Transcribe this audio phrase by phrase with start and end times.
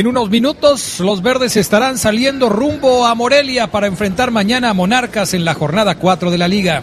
[0.00, 5.34] En unos minutos los verdes estarán saliendo rumbo a Morelia para enfrentar mañana a Monarcas
[5.34, 6.82] en la jornada 4 de la liga.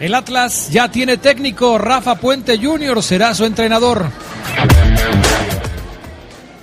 [0.00, 3.04] El Atlas ya tiene técnico, Rafa Puente Jr.
[3.04, 4.10] será su entrenador.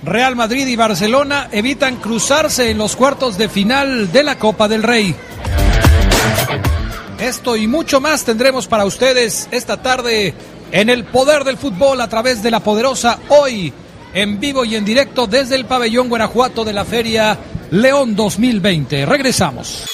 [0.02, 4.82] Real Madrid y Barcelona evitan cruzarse en los cuartos de final de la Copa del
[4.82, 5.16] Rey.
[7.18, 10.34] Esto y mucho más tendremos para ustedes esta tarde
[10.70, 13.72] en el poder del fútbol a través de la poderosa hoy
[14.16, 17.38] en vivo y en directo desde el pabellón Guanajuato de la Feria
[17.70, 19.04] León 2020.
[19.04, 19.84] Regresamos.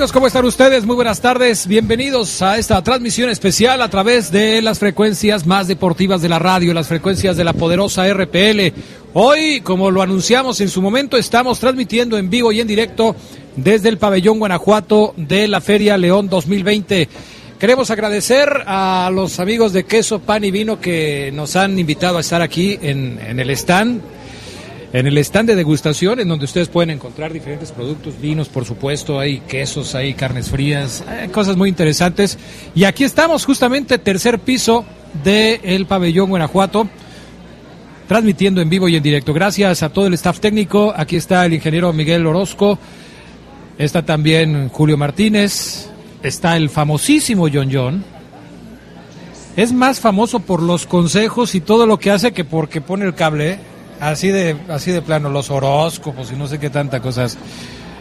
[0.00, 0.86] ¿Cómo están ustedes?
[0.86, 1.66] Muy buenas tardes.
[1.66, 6.72] Bienvenidos a esta transmisión especial a través de las frecuencias más deportivas de la radio,
[6.72, 8.72] las frecuencias de la poderosa RPL.
[9.12, 13.14] Hoy, como lo anunciamos en su momento, estamos transmitiendo en vivo y en directo
[13.56, 17.06] desde el pabellón Guanajuato de la Feria León 2020.
[17.58, 22.22] Queremos agradecer a los amigos de Queso, Pan y Vino que nos han invitado a
[22.22, 24.00] estar aquí en el stand
[24.92, 29.20] en el stand de degustación, en donde ustedes pueden encontrar diferentes productos, vinos, por supuesto,
[29.20, 32.38] hay quesos, hay carnes frías, hay cosas muy interesantes.
[32.74, 34.84] Y aquí estamos, justamente, tercer piso
[35.22, 36.88] del pabellón Guanajuato,
[38.08, 39.32] transmitiendo en vivo y en directo.
[39.32, 40.92] Gracias a todo el staff técnico.
[40.96, 42.76] Aquí está el ingeniero Miguel Orozco,
[43.78, 45.88] está también Julio Martínez,
[46.20, 48.04] está el famosísimo John John.
[49.56, 53.14] Es más famoso por los consejos y todo lo que hace que porque pone el
[53.14, 53.50] cable.
[53.52, 53.58] ¿eh?
[54.00, 57.36] Así de, así de plano, los horóscopos y no sé qué tanta cosas.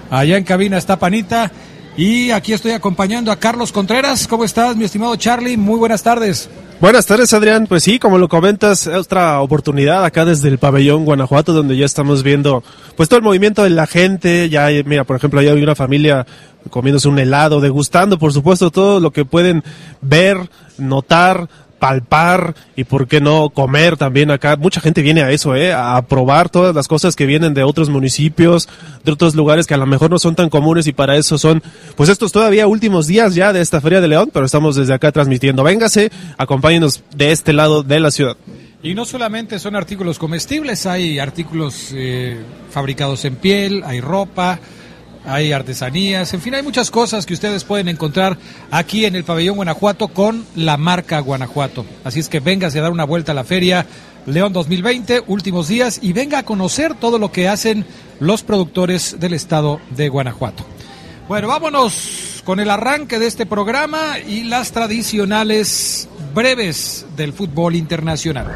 [0.09, 1.51] Allá en cabina está Panita
[1.97, 4.27] y aquí estoy acompañando a Carlos Contreras.
[4.27, 5.57] ¿Cómo estás, mi estimado Charlie?
[5.57, 6.49] Muy buenas tardes.
[6.79, 7.67] Buenas tardes, Adrián.
[7.67, 12.23] Pues sí, como lo comentas, otra oportunidad acá desde el pabellón Guanajuato, donde ya estamos
[12.23, 12.63] viendo
[12.95, 14.47] pues todo el movimiento de la gente.
[14.49, 16.25] Ya, mira, por ejemplo, allá hay una familia
[16.69, 19.61] comiéndose un helado, degustando, por supuesto, todo lo que pueden
[19.99, 24.55] ver, notar, palpar y por qué no comer también acá.
[24.55, 25.73] Mucha gente viene a eso, ¿eh?
[25.73, 28.69] a probar todas las cosas que vienen de otros municipios,
[29.03, 31.63] de otros lugares que a lo mejor no son tan comunes y para eso son,
[31.95, 35.11] pues estos todavía últimos días ya de esta Feria de León, pero estamos desde acá
[35.11, 35.63] transmitiendo.
[35.63, 38.37] Véngase, acompáñenos de este lado de la ciudad.
[38.81, 42.37] Y no solamente son artículos comestibles, hay artículos eh,
[42.69, 44.59] fabricados en piel, hay ropa,
[45.29, 48.37] hay artesanías, en fin, hay muchas cosas que ustedes pueden encontrar
[48.71, 51.85] aquí en el pabellón Guanajuato con la marca Guanajuato.
[52.03, 53.85] Así es que véngase a dar una vuelta a la feria
[54.25, 57.85] León 2020, últimos días, y venga a conocer todo lo que hacen
[58.19, 60.65] los productores del estado de Guanajuato.
[61.27, 68.51] Bueno, vámonos con el arranque de este programa y las tradicionales breves del fútbol internacional.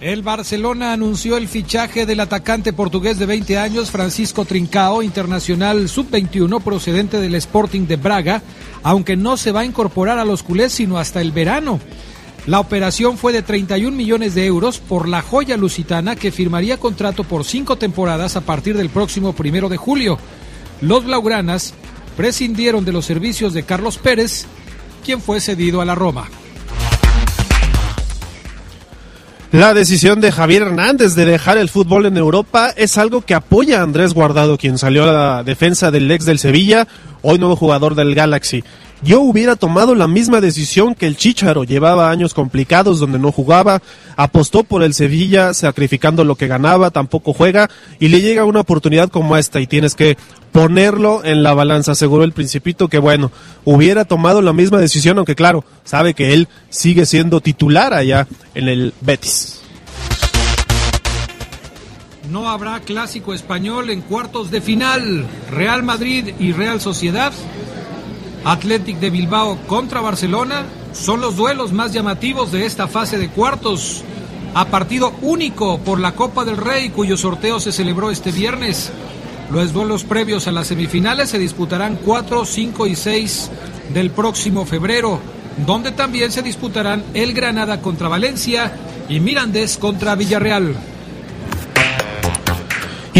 [0.00, 6.62] El Barcelona anunció el fichaje del atacante portugués de 20 años, Francisco Trincao, internacional sub-21
[6.62, 8.40] procedente del Sporting de Braga,
[8.82, 11.80] aunque no se va a incorporar a los culés sino hasta el verano.
[12.46, 17.22] La operación fue de 31 millones de euros por la joya lusitana que firmaría contrato
[17.22, 20.18] por cinco temporadas a partir del próximo primero de julio.
[20.80, 21.74] Los blaugranas
[22.16, 24.46] prescindieron de los servicios de Carlos Pérez,
[25.04, 26.30] quien fue cedido a la Roma.
[29.52, 33.80] La decisión de Javier Hernández de dejar el fútbol en Europa es algo que apoya
[33.80, 36.86] a Andrés Guardado, quien salió a la defensa del ex del Sevilla,
[37.22, 38.64] hoy nuevo jugador del Galaxy.
[39.02, 41.64] yo hubiera tomado la misma decisión que el Chicharo.
[41.64, 43.80] Llevaba años complicados donde no jugaba,
[44.16, 49.08] apostó por el Sevilla sacrificando lo que ganaba, tampoco juega y le llega una oportunidad
[49.08, 50.18] como esta y tienes que
[50.52, 51.92] ponerlo en la balanza.
[51.92, 53.32] Aseguró el principito que bueno,
[53.64, 58.68] hubiera tomado la misma decisión, aunque claro, sabe que él sigue siendo titular allá en
[58.68, 59.60] el Betis.
[62.30, 65.26] No habrá clásico español en cuartos de final.
[65.50, 67.32] Real Madrid y Real Sociedad
[68.44, 74.02] Athletic de Bilbao contra Barcelona son los duelos más llamativos de esta fase de cuartos.
[74.54, 78.90] A partido único por la Copa del Rey, cuyo sorteo se celebró este viernes.
[79.50, 83.50] Los duelos previos a las semifinales se disputarán 4, 5 y 6
[83.92, 85.20] del próximo febrero,
[85.66, 88.72] donde también se disputarán el Granada contra Valencia
[89.08, 90.76] y Mirandés contra Villarreal.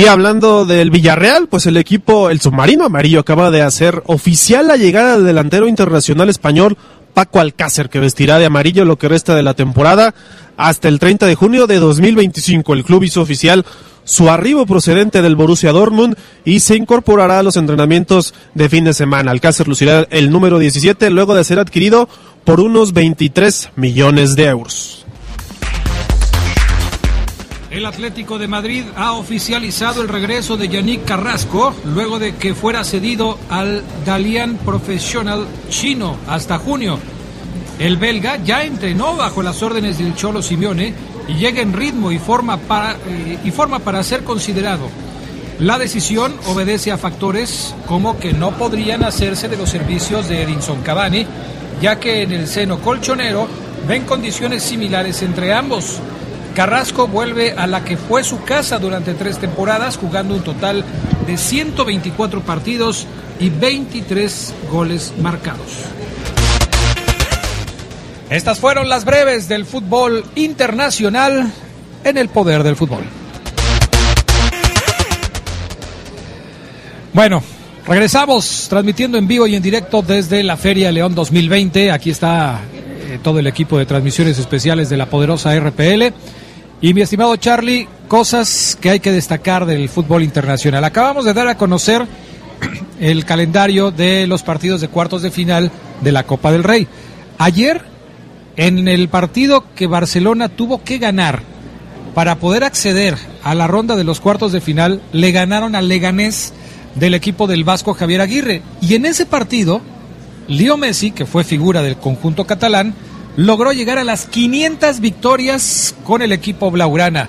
[0.00, 4.78] Y hablando del Villarreal, pues el equipo, el submarino amarillo, acaba de hacer oficial la
[4.78, 6.78] llegada del delantero internacional español
[7.12, 10.14] Paco Alcácer, que vestirá de amarillo lo que resta de la temporada
[10.56, 12.72] hasta el 30 de junio de 2025.
[12.72, 13.66] El club hizo oficial
[14.04, 16.16] su arribo procedente del Borussia Dortmund
[16.46, 19.32] y se incorporará a los entrenamientos de fin de semana.
[19.32, 22.08] Alcácer lucirá el número 17 luego de ser adquirido
[22.46, 25.04] por unos 23 millones de euros.
[27.70, 32.82] El Atlético de Madrid ha oficializado el regreso de Yannick Carrasco luego de que fuera
[32.82, 36.98] cedido al Dalian Professional chino hasta junio.
[37.78, 40.92] El belga ya entrenó bajo las órdenes del Cholo Simeone
[41.28, 44.88] y llega en ritmo y forma para, eh, y forma para ser considerado.
[45.60, 50.82] La decisión obedece a factores como que no podrían hacerse de los servicios de Edinson
[50.82, 51.24] Cavani,
[51.80, 53.46] ya que en el seno colchonero
[53.86, 56.00] ven condiciones similares entre ambos.
[56.54, 60.84] Carrasco vuelve a la que fue su casa durante tres temporadas, jugando un total
[61.26, 63.06] de 124 partidos
[63.38, 65.84] y 23 goles marcados.
[68.28, 71.50] Estas fueron las breves del fútbol internacional
[72.04, 73.02] en el poder del fútbol.
[77.12, 77.42] Bueno,
[77.86, 81.90] regresamos transmitiendo en vivo y en directo desde la Feria León 2020.
[81.90, 82.60] Aquí está
[83.10, 86.14] eh, todo el equipo de transmisiones especiales de la poderosa RPL.
[86.80, 90.84] Y mi estimado Charlie, cosas que hay que destacar del fútbol internacional.
[90.84, 92.06] Acabamos de dar a conocer
[93.00, 95.72] el calendario de los partidos de cuartos de final
[96.02, 96.86] de la Copa del Rey.
[97.38, 97.82] Ayer,
[98.56, 101.42] en el partido que Barcelona tuvo que ganar
[102.14, 106.52] para poder acceder a la ronda de los cuartos de final, le ganaron al Leganés
[106.94, 108.62] del equipo del Vasco Javier Aguirre.
[108.80, 109.80] Y en ese partido,
[110.50, 112.92] Leo Messi, que fue figura del conjunto catalán,
[113.36, 117.28] logró llegar a las 500 victorias con el equipo Blaugrana.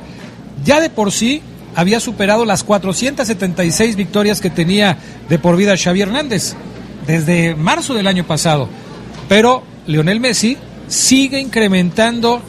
[0.65, 1.43] Ya de por sí
[1.75, 4.97] había superado las 476 victorias que tenía
[5.29, 6.55] de por vida Xavi Hernández
[7.05, 8.67] desde marzo del año pasado.
[9.29, 10.57] Pero Lionel Messi
[10.87, 12.41] sigue incrementando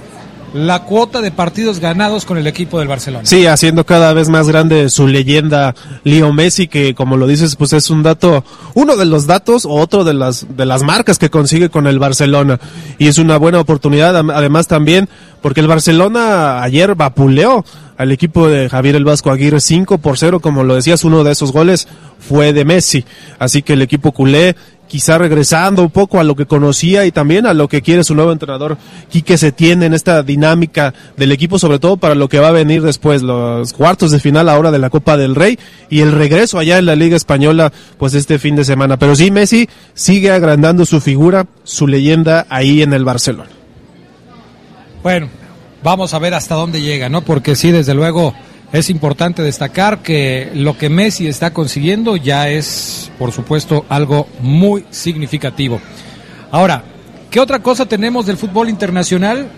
[0.55, 3.25] la cuota de partidos ganados con el equipo del Barcelona.
[3.25, 7.73] Sí, haciendo cada vez más grande su leyenda Leo Messi, que como lo dices, pues
[7.73, 8.45] es un dato,
[8.75, 11.99] uno de los datos o otro de las, de las marcas que consigue con el
[11.99, 12.61] Barcelona.
[12.99, 15.09] Y es una buena oportunidad, además también,
[15.41, 17.65] porque el Barcelona ayer vapuleó
[17.97, 21.33] al equipo de Javier el Vasco Aguirre 5 por 0, como lo decías, uno de
[21.33, 23.05] esos goles fue de Messi.
[23.39, 24.57] Así que el equipo culé
[24.93, 28.15] quizá regresando un poco a lo que conocía y también a lo que quiere su
[28.15, 28.77] nuevo entrenador
[29.11, 32.53] Quique se tiene en esta dinámica del equipo, sobre todo para lo que va a
[32.53, 35.59] venir después, los cuartos de final ahora de la Copa del Rey
[35.89, 38.99] y el regreso allá en la Liga Española, pues este fin de semana.
[38.99, 43.49] Pero sí, Messi sigue agrandando su figura, su leyenda ahí en el Barcelona.
[45.03, 45.31] Bueno,
[45.83, 47.23] vamos a ver hasta dónde llega, ¿no?
[47.23, 48.35] Porque sí, desde luego
[48.73, 54.85] es importante destacar que lo que Messi está consiguiendo ya es, por supuesto, algo muy
[54.91, 55.81] significativo.
[56.51, 56.83] Ahora,
[57.31, 59.51] ¿qué otra cosa tenemos del fútbol internacional?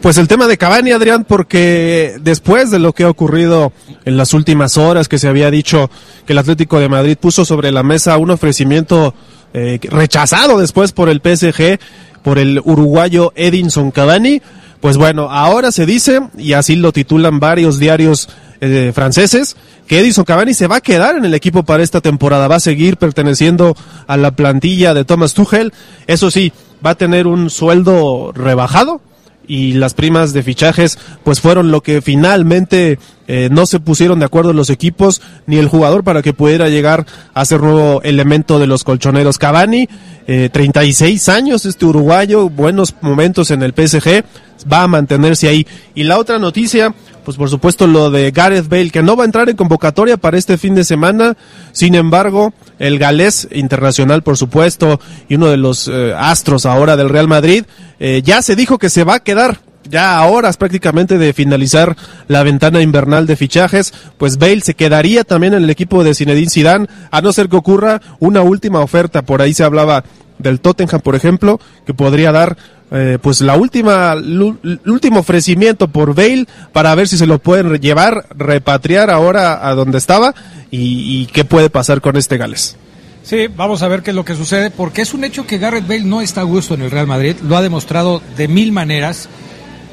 [0.00, 3.72] Pues el tema de Cavani, Adrián, porque después de lo que ha ocurrido
[4.04, 5.90] en las últimas horas, que se había dicho
[6.24, 9.14] que el Atlético de Madrid puso sobre la mesa un ofrecimiento
[9.54, 11.78] eh, rechazado después por el PSG,
[12.22, 14.42] por el uruguayo Edinson Cavani,
[14.80, 18.28] pues bueno, ahora se dice, y así lo titulan varios diarios
[18.60, 22.48] eh, franceses, que Edison Cavani se va a quedar en el equipo para esta temporada,
[22.48, 23.76] va a seguir perteneciendo
[24.06, 25.72] a la plantilla de Thomas Tuchel,
[26.06, 26.52] eso sí,
[26.84, 29.00] va a tener un sueldo rebajado,
[29.48, 34.26] y las primas de fichajes pues fueron lo que finalmente eh, no se pusieron de
[34.26, 38.66] acuerdo los equipos ni el jugador para que pudiera llegar a ser nuevo elemento de
[38.66, 39.38] los colchoneros.
[39.38, 39.88] Cavani,
[40.26, 44.24] eh, 36 años, este uruguayo, buenos momentos en el PSG,
[44.70, 45.66] va a mantenerse ahí.
[45.94, 46.94] Y la otra noticia,
[47.28, 50.38] pues por supuesto lo de Gareth Bale, que no va a entrar en convocatoria para
[50.38, 51.36] este fin de semana.
[51.72, 57.10] Sin embargo, el galés internacional, por supuesto, y uno de los eh, astros ahora del
[57.10, 57.66] Real Madrid,
[58.00, 61.98] eh, ya se dijo que se va a quedar ya a horas prácticamente de finalizar
[62.28, 66.48] la ventana invernal de fichajes, pues Bale se quedaría también en el equipo de Zinedine
[66.48, 69.20] Zidane, a no ser que ocurra una última oferta.
[69.20, 70.02] Por ahí se hablaba
[70.38, 72.56] del Tottenham, por ejemplo, que podría dar
[72.90, 77.78] eh, pues la última, el último ofrecimiento por Bale para ver si se lo pueden
[77.80, 80.34] llevar, repatriar ahora a donde estaba
[80.70, 82.76] y, qué puede pasar con este Gales.
[83.22, 85.86] Sí, vamos a ver qué es lo que sucede, porque es un hecho que Garrett
[85.86, 89.28] Bale no está a gusto en el Real Madrid, lo ha demostrado de mil maneras.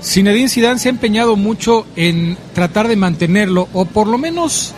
[0.02, 4.74] Zinedine Zidane se ha empeñado mucho en tratar de mantenerlo, o por lo menos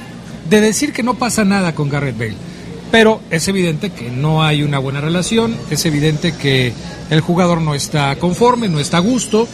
[0.49, 2.56] de decir que no pasa nada con Garrett Bale.
[2.91, 6.73] Pero es evidente que no hay una buena relación, es evidente que
[7.09, 9.47] el jugador no está conforme, no está a gusto,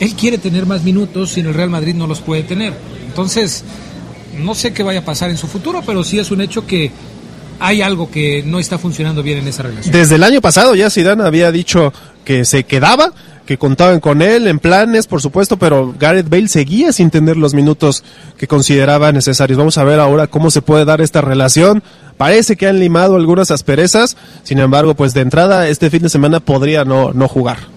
[0.00, 2.74] él quiere tener más minutos y en el Real Madrid no los puede tener.
[3.06, 3.64] Entonces,
[4.38, 6.90] no sé qué vaya a pasar en su futuro, pero sí es un hecho que
[7.60, 9.92] hay algo que no está funcionando bien en esa relación.
[9.92, 11.92] Desde el año pasado ya Zidane había dicho
[12.24, 13.12] que se quedaba,
[13.46, 17.54] que contaban con él en planes, por supuesto, pero Gareth Bale seguía sin tener los
[17.54, 18.02] minutos
[18.38, 19.58] que consideraba necesarios.
[19.58, 21.82] Vamos a ver ahora cómo se puede dar esta relación.
[22.16, 26.40] Parece que han limado algunas asperezas, sin embargo, pues de entrada este fin de semana
[26.40, 27.74] podría no, no jugar.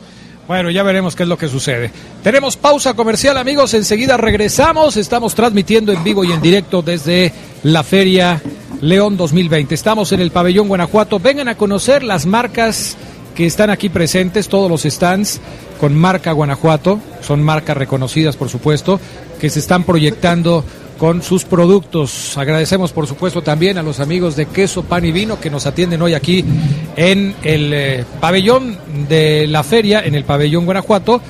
[0.47, 1.91] Bueno, ya veremos qué es lo que sucede.
[2.23, 3.73] Tenemos pausa comercial, amigos.
[3.73, 4.95] Enseguida regresamos.
[4.95, 8.41] Estamos transmitiendo en vivo y en directo desde la Feria
[8.79, 9.75] León 2020.
[9.75, 11.19] Estamos en el pabellón Guanajuato.
[11.19, 12.95] Vengan a conocer las marcas
[13.35, 15.41] que están aquí presentes, todos los stands
[15.81, 16.99] con marca Guanajuato.
[17.21, 19.01] Son marcas reconocidas, por supuesto,
[19.41, 20.63] que se están proyectando
[20.97, 22.37] con sus productos.
[22.37, 26.01] Agradecemos por supuesto también a los amigos de Queso, Pan y Vino que nos atienden
[26.01, 26.43] hoy aquí
[26.95, 28.77] en el eh, pabellón
[29.07, 31.21] de la feria, en el pabellón Guanajuato,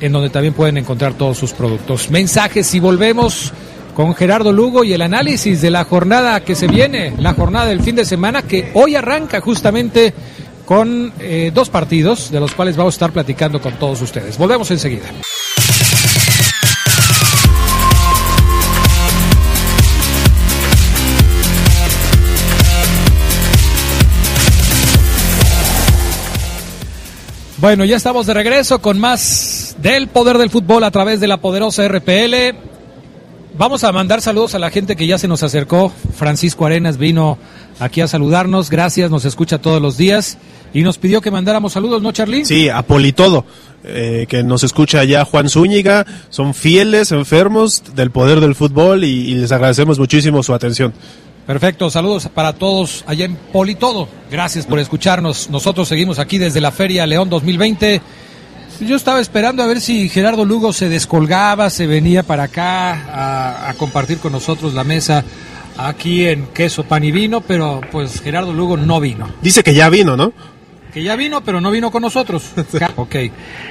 [0.00, 2.10] en donde también pueden encontrar todos sus productos.
[2.10, 3.52] Mensajes y volvemos
[3.94, 7.82] con Gerardo Lugo y el análisis de la jornada que se viene, la jornada del
[7.82, 10.14] fin de semana que hoy arranca justamente
[10.64, 14.38] con eh, dos partidos de los cuales vamos a estar platicando con todos ustedes.
[14.38, 15.06] Volvemos enseguida.
[27.60, 31.38] Bueno, ya estamos de regreso con más del poder del fútbol a través de la
[31.38, 32.56] poderosa RPL.
[33.58, 35.92] Vamos a mandar saludos a la gente que ya se nos acercó.
[36.14, 37.36] Francisco Arenas vino
[37.80, 38.70] aquí a saludarnos.
[38.70, 40.38] Gracias, nos escucha todos los días.
[40.72, 42.44] Y nos pidió que mandáramos saludos, ¿no, Charly?
[42.44, 43.44] Sí, a Politodo,
[43.82, 46.06] eh, que nos escucha allá Juan Zúñiga.
[46.30, 50.94] Son fieles, enfermos del poder del fútbol y, y les agradecemos muchísimo su atención.
[51.48, 54.06] Perfecto, saludos para todos allá en Politodo.
[54.30, 55.48] Gracias por escucharnos.
[55.48, 58.02] Nosotros seguimos aquí desde la Feria León 2020.
[58.80, 63.70] Yo estaba esperando a ver si Gerardo Lugo se descolgaba, se venía para acá a,
[63.70, 65.24] a compartir con nosotros la mesa
[65.78, 69.32] aquí en Queso, Pan y Vino, pero pues Gerardo Lugo no vino.
[69.40, 70.34] Dice que ya vino, ¿no?
[70.92, 72.44] Que ya vino, pero no vino con nosotros.
[72.96, 73.16] ok.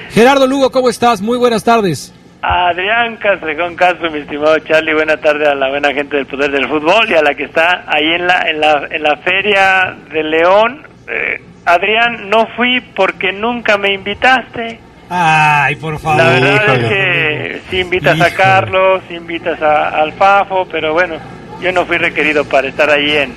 [0.09, 1.21] Gerardo Lugo, ¿cómo estás?
[1.21, 2.11] Muy buenas tardes.
[2.49, 6.65] Adrián Castrejón Castro, mi estimado Charlie, buena tarde a la buena gente del Poder del
[6.69, 10.23] Fútbol y a la que está ahí en la, en la, en la Feria de
[10.23, 10.87] León.
[11.09, 14.79] Eh, Adrián, no fui porque nunca me invitaste.
[15.09, 16.23] Ay, por favor.
[16.23, 18.33] La verdad es que si invitas Híjole.
[18.33, 21.15] a Carlos, si invitas a, al Fafo, pero bueno,
[21.61, 23.33] yo no fui requerido para estar ahí en,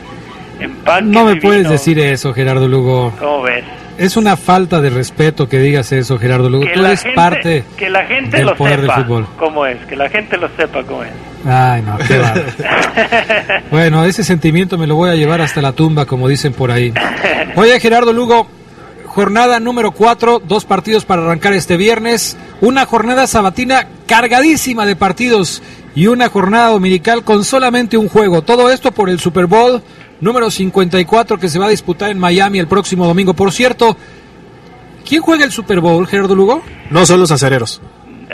[0.60, 1.10] en Pan.
[1.10, 3.12] No me puedes decir eso, Gerardo Lugo.
[3.18, 3.64] ¿Cómo ves?
[4.00, 6.64] Es una falta de respeto que digas eso, Gerardo Lugo.
[6.64, 9.26] Que Tú la eres gente- parte que la gente del lo poder sepa del fútbol.
[9.38, 11.10] cómo es, que la gente lo sepa cómo es.
[11.46, 12.18] Ay, no, qué.
[13.70, 16.92] Bueno, ese sentimiento me lo voy a llevar hasta la tumba, como dicen por ahí.
[17.56, 18.46] Oye, Gerardo Lugo,
[19.06, 25.62] jornada número 4, dos partidos para arrancar este viernes, una jornada sabatina cargadísima de partidos
[25.94, 28.40] y una jornada dominical con solamente un juego.
[28.42, 29.82] Todo esto por el Super Bowl
[30.20, 33.34] número 54 que se va a disputar en Miami el próximo domingo.
[33.34, 33.96] Por cierto,
[35.08, 36.62] ¿quién juega el Super Bowl, Gerardo Lugo?
[36.90, 37.80] No son los acereros.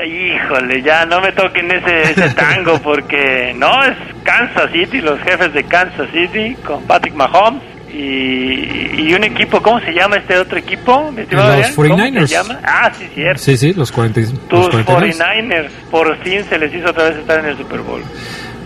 [0.05, 5.55] Híjole, ya no me toquen ese, ese tango porque no, es Kansas City, los jefes
[5.55, 10.59] de Kansas City con Patrick Mahomes y, y un equipo, ¿cómo se llama este otro
[10.59, 11.11] equipo?
[11.31, 11.75] Los Adrián?
[11.75, 12.26] ¿Cómo 49ers.
[12.26, 12.61] se llama?
[12.62, 13.43] Ah, sí, cierto.
[13.43, 14.21] Sí, sí, los 40.
[14.21, 15.16] los Tus 49ers.
[15.16, 18.02] 49ers, por fin se les hizo otra vez estar en el Super Bowl.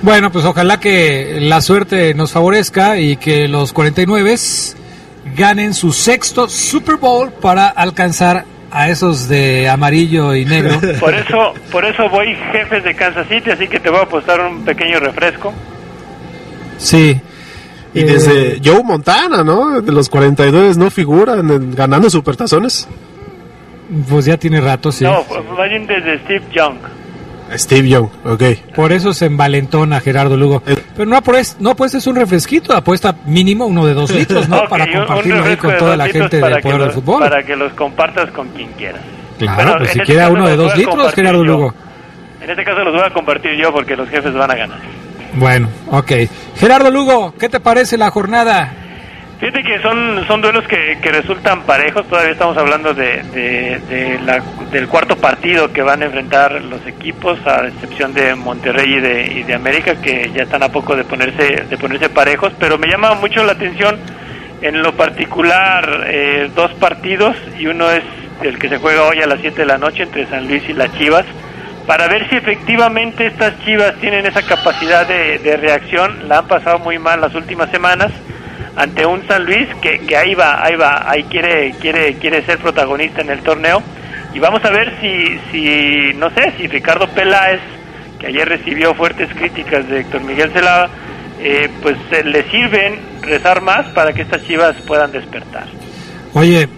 [0.03, 4.35] Bueno, pues ojalá que la suerte nos favorezca y que los 49
[5.37, 10.81] ganen su sexto Super Bowl para alcanzar a esos de amarillo y negro.
[11.01, 14.41] Por eso, por eso voy jefes de Kansas City, así que te voy a apostar
[14.41, 15.53] un pequeño refresco.
[16.79, 17.21] Sí.
[17.93, 19.81] Y Eh, desde Joe Montana, ¿no?
[19.83, 22.87] De los 42 no figuran en- ganando supertazones.
[24.09, 25.03] Pues ya tiene rato, sí.
[25.03, 25.25] No,
[25.57, 26.77] más bien desde Steve Young.
[27.59, 28.43] Steve Young, ok.
[28.75, 30.63] Por eso se envalentona Gerardo Lugo.
[30.67, 30.77] Eh.
[30.97, 34.69] Pero no, apuestas, no apuestes un refresquito, apuesta mínimo uno de dos litros, ¿no?
[34.69, 37.21] Para compartirlo ahí con toda la gente para del que poder del los- fútbol.
[37.21, 39.01] Para que los compartas con quien quieras.
[39.39, 41.53] Claro, Bueno, pues si este quiera uno de los dos litros, Gerardo yo.
[41.53, 41.75] Lugo.
[42.43, 44.79] En este caso los voy a compartir yo porque los jefes van a ganar.
[45.35, 46.13] Bueno, ok.
[46.57, 48.75] Gerardo Lugo, ¿qué te parece la jornada?
[49.41, 54.43] Fíjate que son, son duelos que, que resultan parejos, todavía estamos hablando de, de- la-
[54.71, 59.33] del cuarto partido que van a enfrentar los equipos, a excepción de Monterrey y de,
[59.39, 62.87] y de América, que ya están a poco de ponerse, de ponerse parejos, pero me
[62.89, 63.99] llama mucho la atención
[64.61, 68.03] en lo particular eh, dos partidos, y uno es
[68.43, 70.75] el que se juega hoy a las 7 de la noche entre San Luis y
[70.75, 71.25] las Chivas,
[71.87, 76.79] para ver si efectivamente estas Chivas tienen esa capacidad de, de reacción, la han pasado
[76.79, 78.13] muy mal las últimas semanas,
[78.77, 82.59] ante un San Luis que, que ahí va, ahí va, ahí quiere, quiere, quiere ser
[82.59, 83.83] protagonista en el torneo.
[84.33, 87.61] Y vamos a ver si, si, no sé, si Ricardo Peláez,
[88.19, 90.89] que ayer recibió fuertes críticas de Héctor Miguel Celada,
[91.41, 95.67] eh, pues eh, le sirven rezar más para que estas chivas puedan despertar.
[96.35, 96.69] Oye,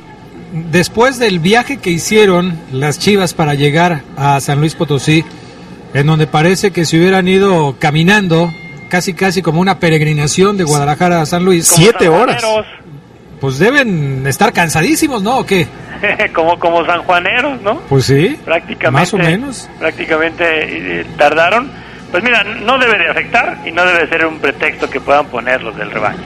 [0.53, 5.25] después del viaje que hicieron las Chivas para llegar a San Luis Potosí,
[5.95, 8.51] en donde parece que se hubieran ido caminando,
[8.93, 12.45] casi casi como una peregrinación de Guadalajara a San Luis, Como Siete horas.
[13.41, 15.39] pues deben estar cansadísimos, ¿no?
[15.39, 15.67] ¿O qué?
[16.35, 17.81] como, como sanjuaneros, ¿no?
[17.89, 19.71] Pues sí, prácticamente más o menos.
[19.79, 20.45] prácticamente
[21.01, 21.71] eh, tardaron
[22.11, 25.63] pues mira no debe de afectar y no debe ser un pretexto que puedan poner
[25.63, 26.21] los del rebaño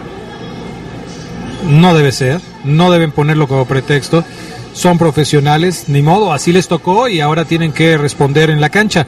[1.63, 4.25] No debe ser, no deben ponerlo como pretexto.
[4.73, 9.07] Son profesionales, ni modo, así les tocó y ahora tienen que responder en la cancha.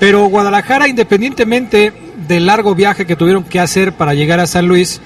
[0.00, 5.00] Pero Guadalajara, independientemente del largo viaje que tuvieron que hacer para llegar a San Luis,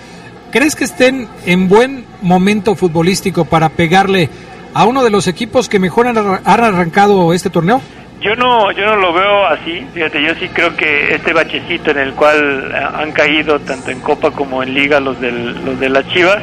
[0.51, 4.29] ¿crees que estén en buen momento futbolístico para pegarle
[4.75, 7.81] a uno de los equipos que mejor han arra- han arrancado este torneo?
[8.23, 11.99] yo no yo no lo veo así fíjate yo sí creo que este bachecito en
[12.01, 15.89] el cual eh, han caído tanto en Copa como en Liga los del, los de
[15.89, 16.43] las Chivas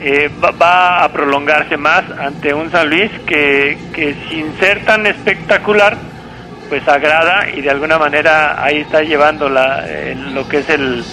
[0.00, 5.08] eh, va, va a prolongarse más ante un San Luis que, que sin ser tan
[5.08, 5.96] espectacular
[6.68, 9.84] pues agrada y de alguna manera ahí está llevando la,
[10.32, 11.04] lo que es el,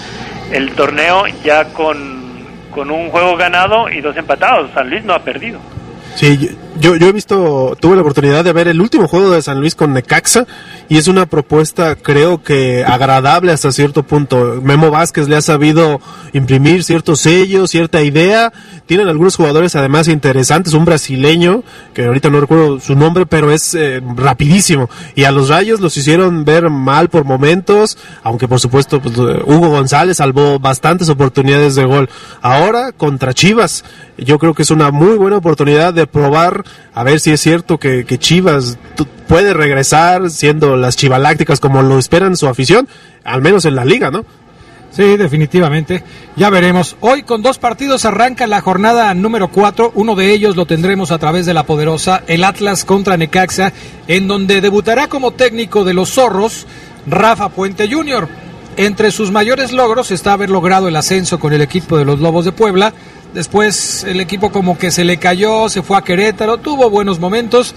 [0.52, 2.24] el torneo ya con,
[2.72, 4.72] con un juego ganado y dos empatados.
[4.74, 5.60] San Luis no ha perdido.
[6.16, 9.60] Sí, yo, yo he visto, tuve la oportunidad de ver el último juego de San
[9.60, 10.46] Luis con Necaxa
[10.88, 14.60] y es una propuesta creo que agradable hasta cierto punto.
[14.62, 16.00] Memo Vázquez le ha sabido
[16.34, 18.54] imprimir cierto sello, cierta idea.
[18.86, 23.74] Tienen algunos jugadores además interesantes, un brasileño, que ahorita no recuerdo su nombre, pero es
[23.74, 24.90] eh, rapidísimo.
[25.16, 29.70] Y a los Rayos los hicieron ver mal por momentos, aunque por supuesto pues, Hugo
[29.70, 32.10] González salvó bastantes oportunidades de gol.
[32.42, 33.84] Ahora contra Chivas,
[34.18, 37.80] yo creo que es una muy buena oportunidad de probar a ver si es cierto
[37.80, 38.78] que, que Chivas
[39.28, 42.88] puede regresar siendo las chivalácticas como lo esperan su afición,
[43.24, 44.26] al menos en la liga, ¿no?
[44.96, 46.04] Sí, definitivamente.
[46.38, 46.96] Ya veremos.
[47.02, 49.92] Hoy con dos partidos arranca la jornada número 4.
[49.94, 53.74] Uno de ellos lo tendremos a través de la poderosa, el Atlas contra Necaxa,
[54.08, 56.66] en donde debutará como técnico de los zorros
[57.08, 58.30] Rafa Puente Jr.
[58.78, 62.46] Entre sus mayores logros está haber logrado el ascenso con el equipo de los Lobos
[62.46, 62.94] de Puebla.
[63.34, 67.76] Después el equipo como que se le cayó, se fue a Querétaro, tuvo buenos momentos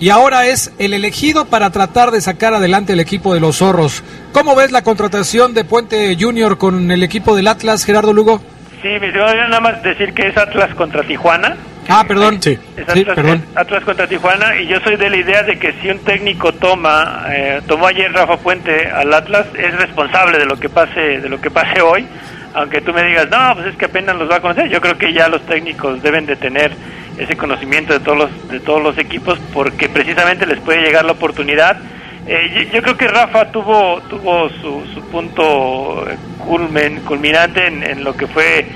[0.00, 4.02] y ahora es el elegido para tratar de sacar adelante el equipo de los zorros.
[4.32, 8.40] ¿Cómo ves la contratación de Puente Junior con el equipo del Atlas, Gerardo Lugo?
[8.80, 11.54] Sí, yo nada más decir que es Atlas contra Tijuana.
[11.86, 12.42] Ah, perdón.
[12.42, 12.58] Sí.
[12.78, 13.44] Es Sí, Atlas, perdón.
[13.54, 17.26] Atlas contra Tijuana y yo soy de la idea de que si un técnico toma,
[17.28, 21.38] eh, tomó ayer Rafa Puente al Atlas, es responsable de lo que pase, de lo
[21.42, 22.06] que pase hoy.
[22.54, 24.68] Aunque tú me digas, no, pues es que apenas los va a conocer.
[24.70, 26.72] Yo creo que ya los técnicos deben de tener
[27.20, 31.12] ese conocimiento de todos los, de todos los equipos porque precisamente les puede llegar la
[31.12, 31.78] oportunidad.
[32.26, 37.82] Eh, yo, yo creo que Rafa tuvo tuvo su, su punto eh, culmen, culminante en,
[37.82, 38.66] en lo que fue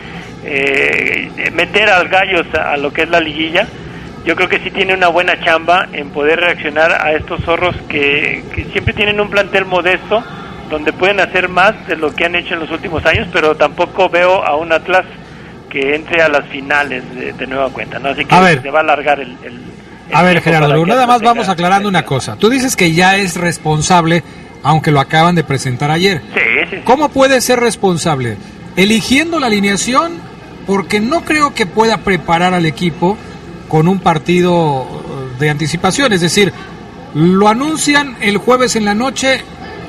[0.44, 3.66] eh, meter al gallos a, lo que es la liguilla.
[4.24, 8.42] Yo creo que sí tiene una buena chamba en poder reaccionar a estos zorros que
[8.72, 10.24] siempre tienen un plantel modesto
[10.70, 14.09] donde pueden hacer más de lo que han hecho en los últimos años, pero tampoco
[14.09, 15.04] veo a un Atlas
[15.74, 18.10] que entre a las finales de, de nueva cuenta, ¿no?
[18.10, 18.62] Así que A ver.
[18.62, 19.37] se va a alargar el...
[19.42, 19.60] el-
[20.08, 22.37] el A ver, Gerardo, nada más vamos aclarando una cosa.
[22.37, 24.22] Tú dices que ya es responsable,
[24.62, 26.20] aunque lo acaban de presentar ayer.
[26.34, 26.82] Sí, sí, sí.
[26.84, 28.37] ¿Cómo puede ser responsable?
[28.76, 30.12] Eligiendo la alineación,
[30.66, 33.16] porque no creo que pueda preparar al equipo
[33.68, 36.12] con un partido eh, de anticipación.
[36.12, 36.52] Es decir,
[37.14, 39.40] lo anuncian el jueves en la noche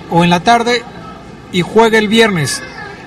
[0.10, 0.82] o en la tarde
[1.52, 2.64] y juega el viernes.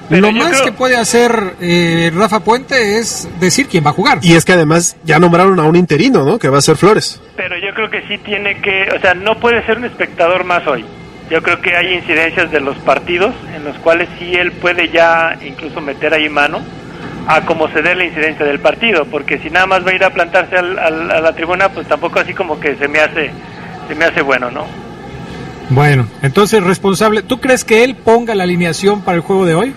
[0.09, 3.93] Pero lo más creo- que puede hacer eh, Rafa Puente es decir quién va a
[3.93, 4.19] jugar.
[4.23, 6.39] Y es que además ya nombraron a un interino, ¿no?
[6.39, 7.21] Que va a ser Flores.
[7.37, 10.67] Pero yo creo que sí tiene que, o sea, no puede ser un espectador más
[10.67, 10.85] hoy.
[11.31, 15.37] Yo creo que hay incidencias de los partidos en los cuales sí él puede ya
[15.45, 16.61] incluso meter ahí mano
[17.27, 20.03] a cómo se dé la incidencia del partido, porque si nada más va a ir
[20.05, 23.31] a plantarse al, al, a la tribuna, pues tampoco así como que se me hace
[23.87, 24.65] se me hace bueno, ¿no?
[25.71, 29.75] Bueno, entonces responsable, ¿tú crees que él ponga la alineación para el juego de hoy?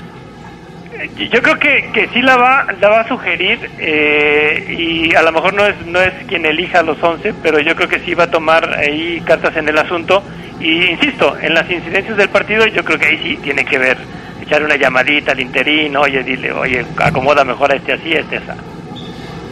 [1.18, 5.32] Yo creo que, que sí la va, la va a sugerir eh, y a lo
[5.32, 8.26] mejor no es, no es quien elija los 11, pero yo creo que sí va
[8.26, 10.24] a tomar ahí cartas en el asunto
[10.60, 13.98] y insisto, en las incidencias del partido yo creo que ahí sí tiene que ver,
[14.42, 18.38] echar una llamadita al interín, oye, dile, oye, acomoda mejor a este así, a este
[18.38, 18.50] así.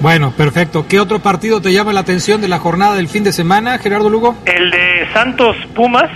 [0.02, 0.88] Bueno, perfecto.
[0.88, 4.10] ¿Qué otro partido te llama la atención de la jornada del fin de semana, Gerardo
[4.10, 4.36] Lugo?
[4.46, 6.10] El de Santos Pumas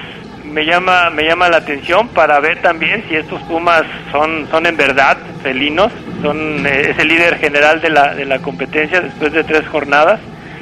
[0.53, 4.77] me llama me llama la atención para ver también si estos Pumas son son en
[4.77, 9.43] verdad felinos, son eh, es el líder general de la de la competencia después de
[9.43, 10.19] tres jornadas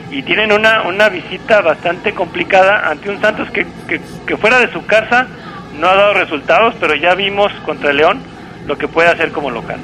[0.10, 4.72] y tienen una una visita bastante complicada ante un Santos que, que, que fuera de
[4.72, 5.28] su casa
[5.78, 8.22] no ha dado resultados, pero ya vimos contra León
[8.68, 9.80] lo que puede hacer como local.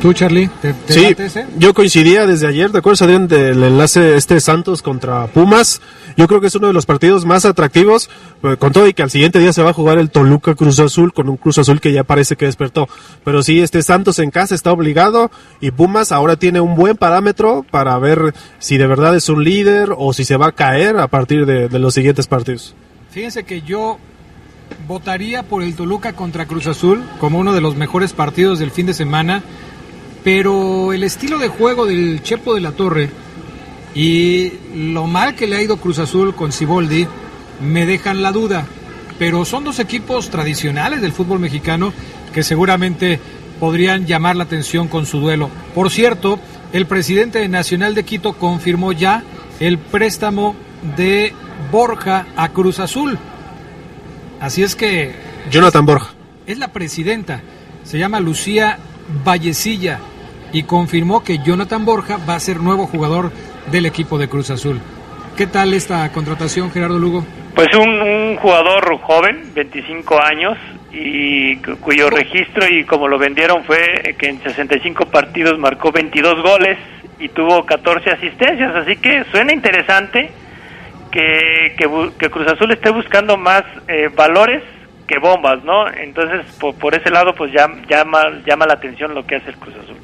[0.00, 0.48] ¿Tú, Charlie?
[0.60, 1.46] ¿Te, te sí, ese?
[1.58, 5.80] yo coincidía desde ayer, ¿te acuerdas, Adrián, del enlace este Santos contra Pumas?
[6.16, 8.08] Yo creo que es uno de los partidos más atractivos,
[8.42, 10.78] eh, con todo y que al siguiente día se va a jugar el Toluca Cruz
[10.80, 12.88] Azul, con un Cruz Azul que ya parece que despertó.
[13.24, 15.30] Pero sí, este Santos en casa está obligado
[15.60, 19.90] y Pumas ahora tiene un buen parámetro para ver si de verdad es un líder
[19.96, 22.74] o si se va a caer a partir de, de los siguientes partidos.
[23.10, 23.98] Fíjense que yo
[24.86, 28.86] votaría por el Toluca contra Cruz Azul como uno de los mejores partidos del fin
[28.86, 29.42] de semana,
[30.26, 33.10] pero el estilo de juego del Chepo de la Torre
[33.94, 37.06] y lo mal que le ha ido Cruz Azul con Ciboldi
[37.60, 38.66] me dejan la duda.
[39.20, 41.92] Pero son dos equipos tradicionales del fútbol mexicano
[42.34, 43.20] que seguramente
[43.60, 45.48] podrían llamar la atención con su duelo.
[45.76, 46.40] Por cierto,
[46.72, 49.22] el presidente de Nacional de Quito confirmó ya
[49.60, 50.56] el préstamo
[50.96, 51.34] de
[51.70, 53.16] Borja a Cruz Azul.
[54.40, 55.14] Así es que
[55.52, 56.14] Jonathan Borja.
[56.48, 57.42] es la presidenta,
[57.84, 58.80] se llama Lucía
[59.24, 60.00] Vallecilla
[60.56, 63.30] y confirmó que Jonathan Borja va a ser nuevo jugador
[63.70, 64.80] del equipo de Cruz Azul.
[65.36, 67.26] ¿Qué tal esta contratación, Gerardo Lugo?
[67.54, 70.56] Pues un, jugador joven, 25 años,
[70.92, 76.42] y cu- cuyo registro y como lo vendieron fue que en 65 partidos marcó 22
[76.42, 76.78] goles
[77.18, 80.30] y tuvo 14 asistencias, así que suena interesante
[81.12, 81.74] que,
[82.18, 84.62] que Cruz Azul esté buscando más eh, valores
[85.06, 85.86] que bombas, ¿no?
[85.88, 89.56] Entonces, por, por ese lado, pues ya, llama, llama la atención lo que hace el
[89.56, 89.96] Cruz Azul.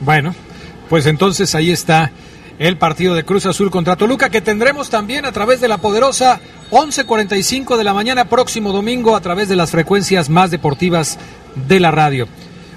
[0.00, 0.34] Bueno,
[0.88, 2.12] pues entonces ahí está
[2.58, 6.40] el partido de Cruz Azul contra Toluca que tendremos también a través de la poderosa
[6.70, 11.18] 11:45 de la mañana próximo domingo a través de las frecuencias más deportivas
[11.54, 12.28] de la radio.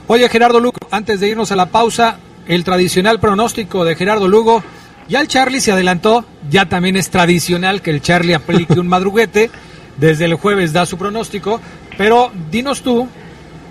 [0.07, 4.63] Oye Gerardo Lugo, antes de irnos a la pausa, el tradicional pronóstico de Gerardo Lugo,
[5.07, 9.49] ya el Charlie se adelantó, ya también es tradicional que el Charlie aplique un madruguete,
[9.97, 11.59] desde el jueves da su pronóstico,
[11.97, 13.07] pero dinos tú,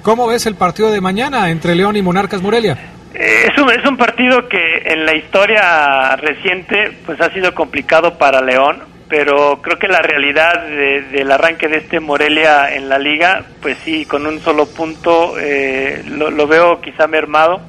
[0.03, 2.79] ¿cómo ves el partido de mañana entre León y Monarcas Morelia?
[3.15, 8.41] Es un, es un partido que en la historia reciente pues ha sido complicado para
[8.41, 13.43] León, pero creo que la realidad de- del arranque de este Morelia en la liga,
[13.61, 17.61] pues sí, con un solo punto eh, lo, lo veo quizá mermado.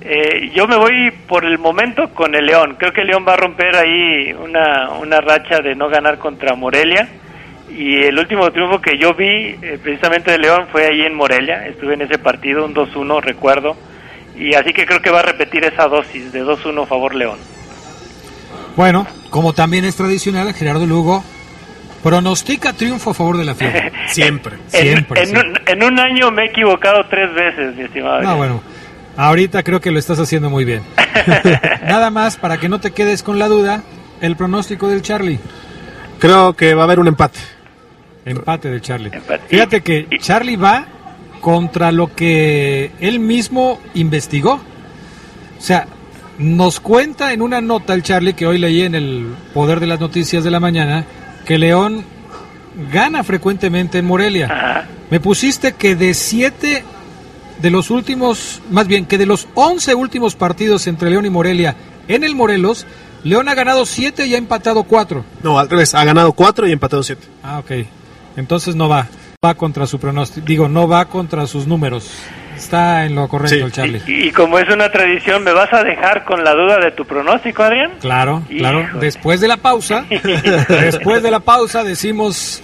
[0.00, 2.76] Eh, yo me voy por el momento con el León.
[2.78, 6.54] Creo que el León va a romper ahí una, una racha de no ganar contra
[6.54, 7.06] Morelia.
[7.68, 9.26] Y el último triunfo que yo vi
[9.60, 11.66] eh, precisamente de León fue ahí en Morelia.
[11.66, 13.76] Estuve en ese partido, un 2-1, recuerdo.
[14.40, 17.38] Y así que creo que va a repetir esa dosis de 2-1 favor León.
[18.76, 21.22] Bueno, como también es tradicional, Gerardo Lugo
[22.02, 23.92] pronostica triunfo a favor de la fiera.
[24.08, 24.56] Siempre.
[24.72, 28.22] En, Siempre, en un, en un año me he equivocado tres veces, mi estimado.
[28.22, 28.62] No, bueno,
[29.16, 30.82] ahorita creo que lo estás haciendo muy bien.
[31.82, 33.82] Nada más, para que no te quedes con la duda,
[34.22, 35.38] el pronóstico del Charlie.
[36.18, 37.38] Creo que va a haber un empate.
[38.24, 39.10] Empate del Charlie.
[39.12, 39.42] Empate.
[39.48, 40.86] Fíjate que Y- Charlie va
[41.40, 44.60] contra lo que él mismo investigó.
[45.58, 45.86] O sea,
[46.38, 50.00] nos cuenta en una nota el Charlie que hoy leí en el Poder de las
[50.00, 51.04] Noticias de la Mañana
[51.44, 52.04] que León
[52.92, 54.46] gana frecuentemente en Morelia.
[54.46, 54.88] Ajá.
[55.10, 56.84] Me pusiste que de siete
[57.60, 61.74] de los últimos, más bien que de los 11 últimos partidos entre León y Morelia
[62.08, 62.86] en el Morelos,
[63.22, 65.24] León ha ganado siete y ha empatado cuatro.
[65.42, 65.94] No, al revés.
[65.94, 67.26] Ha ganado cuatro y empatado siete.
[67.42, 67.86] Ah, ok.
[68.36, 69.08] Entonces no va.
[69.42, 70.46] Va contra su pronóstico.
[70.46, 72.12] Digo, no va contra sus números.
[72.54, 73.62] Está en lo correcto Sí.
[73.62, 74.02] el Charlie.
[74.06, 77.06] Y, y como es una tradición, ¿me vas a dejar con la duda de tu
[77.06, 77.92] pronóstico, Adrián?
[78.02, 78.86] Claro, claro.
[79.00, 80.04] Después de la pausa,
[80.68, 82.60] después de la pausa decimos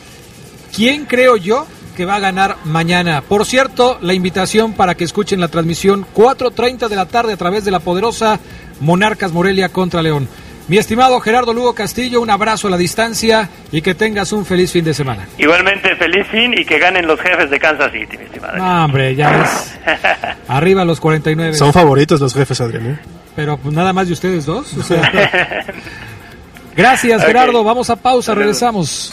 [0.75, 3.23] quién creo yo que va a ganar mañana.
[3.23, 7.65] Por cierto, la invitación para que escuchen la transmisión 4.30 de la tarde a través
[7.65, 8.39] de la poderosa
[8.81, 10.29] Monarcas Morelia contra León.
[10.69, 14.73] Mi estimado Gerardo Lugo Castillo, un abrazo a la distancia y que tengas un feliz
[14.73, 15.29] fin de semana.
[15.39, 18.57] Igualmente, feliz fin y que ganen los jefes de Kansas City, mi estimado.
[18.57, 19.79] No, hombre, ya es.
[20.49, 21.55] Arriba los 49.
[21.55, 22.87] Son favoritos los jefes, Adrián.
[22.87, 22.99] ¿eh?
[23.37, 24.75] Pero pues nada más de ustedes dos.
[24.75, 25.09] O sea,
[26.77, 27.65] Gracias, Gerardo.
[27.65, 29.13] Vamos a pausa, regresamos.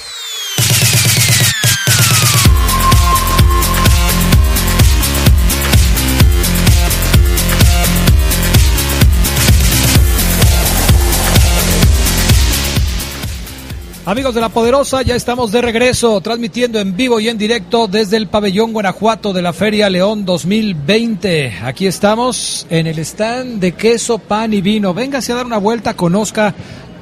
[14.06, 18.18] Amigos de la Poderosa, ya estamos de regreso, transmitiendo en vivo y en directo desde
[18.18, 21.60] el pabellón Guanajuato de la Feria León 2020.
[21.64, 24.94] Aquí estamos en el stand de queso, pan y vino.
[24.94, 26.54] Véngase a dar una vuelta, conozca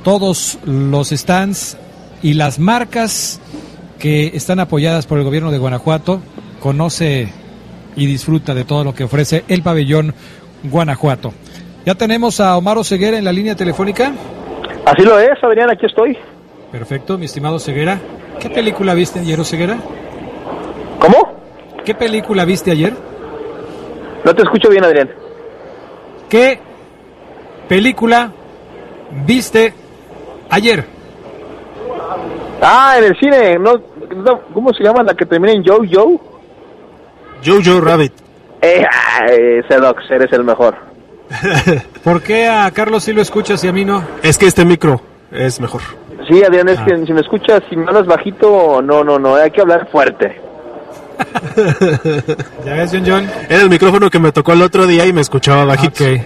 [0.04, 1.76] todos los stands
[2.22, 3.42] y las marcas
[3.98, 6.22] que están apoyadas por el gobierno de Guanajuato.
[6.60, 7.30] Conoce
[7.96, 10.14] y disfruta de todo lo que ofrece el pabellón
[10.66, 11.34] Guanajuato.
[11.84, 14.12] Ya tenemos a Omar Ceguera en la línea telefónica.
[14.86, 16.16] Así lo es, Adrián, aquí estoy.
[16.71, 17.99] Perfecto, mi estimado Ceguera.
[18.39, 19.77] ¿Qué película viste ayer, Ceguera?
[20.99, 21.41] ¿Cómo?
[21.84, 22.93] ¿Qué película viste ayer?
[24.23, 25.10] No te escucho bien, Adrián.
[26.29, 26.60] ¿Qué
[27.67, 28.31] película
[29.25, 29.73] viste
[30.49, 30.86] ayer?
[32.62, 33.81] Ah, en el cine, no,
[34.53, 36.19] ¿cómo se llama la que termina en Joe Joe?
[37.43, 38.13] Jojo Rabbit.
[38.62, 40.75] Eh, Sedox, eres el mejor.
[42.03, 44.03] ¿Por qué a Carlos sí lo escuchas y a mí no?
[44.21, 45.81] Es que este micro es mejor.
[46.27, 49.51] Sí, Adrián, es que si me escuchas, si me hablas bajito, no, no, no, hay
[49.51, 50.39] que hablar fuerte.
[52.65, 53.29] ¿Ya ves, John John?
[53.49, 56.03] Era el micrófono que me tocó el otro día y me escuchaba bajito.
[56.03, 56.21] Ok.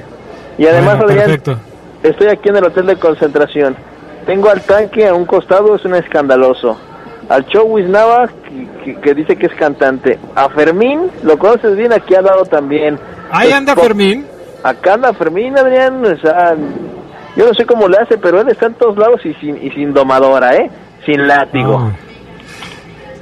[0.57, 1.57] Y además, Bueno, Adrián, perfecto.
[2.03, 3.75] estoy aquí en el hotel de concentración.
[4.25, 6.79] Tengo al tanque a un costado, es un escandaloso.
[7.29, 10.19] Al Chowis Nava, que, que- que dice que es cantante.
[10.35, 12.99] A Fermín, lo conoces bien, aquí al lado también.
[13.31, 14.25] Ahí anda Fermín.
[14.63, 16.55] Acá anda Fermín, Adrián, o sea,
[17.35, 19.69] yo no sé cómo le hace, pero él está en todos lados y sin, y
[19.71, 20.69] sin domadora, ¿eh?
[21.05, 21.79] Sin látigo.
[21.79, 21.97] No.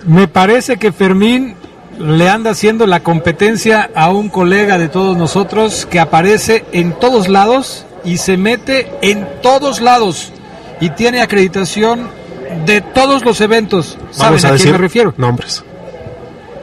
[0.06, 1.56] Me parece que Fermín
[2.00, 7.28] le anda haciendo la competencia a un colega de todos nosotros que aparece en todos
[7.30, 10.34] lados y se mete en todos lados
[10.82, 12.08] y tiene acreditación
[12.66, 13.98] de todos los eventos.
[14.12, 15.14] ¿Saben Vamos a, quién decir me refiero?
[15.18, 15.64] Nombres.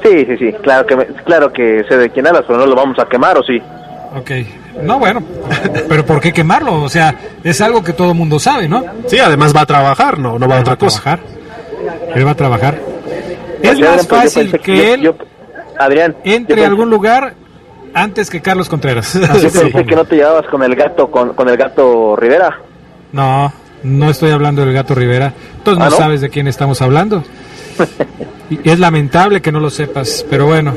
[0.02, 2.74] Sí, sí, sí, claro que, me- claro que sé de quién hablas, pero no lo
[2.74, 3.58] vamos a quemar, ¿o sí?
[4.16, 4.30] Ok.
[4.82, 5.22] No, bueno,
[5.88, 6.82] pero ¿por qué quemarlo?
[6.82, 7.14] O sea,
[7.44, 8.84] es algo que todo el mundo sabe, ¿no?
[9.06, 11.00] Sí, además va a trabajar, no, no va a Él otra a cosa.
[11.02, 11.26] trabajar.
[12.14, 12.78] Él va a trabajar.
[13.62, 15.14] Es Adrián, más fácil que él yo-
[15.78, 17.34] Adrián, entre pensé- a algún lugar
[17.94, 19.14] antes que Carlos Contreras.
[19.16, 22.58] Así Yo pensé que no te llevabas con el gato, con, con el gato Rivera.
[23.12, 25.32] No, no estoy hablando del gato Rivera.
[25.58, 25.96] Entonces ¿Ah, no, no?
[25.96, 27.22] sabes de quién estamos hablando.
[28.50, 30.74] Y es lamentable que no lo sepas, pero bueno.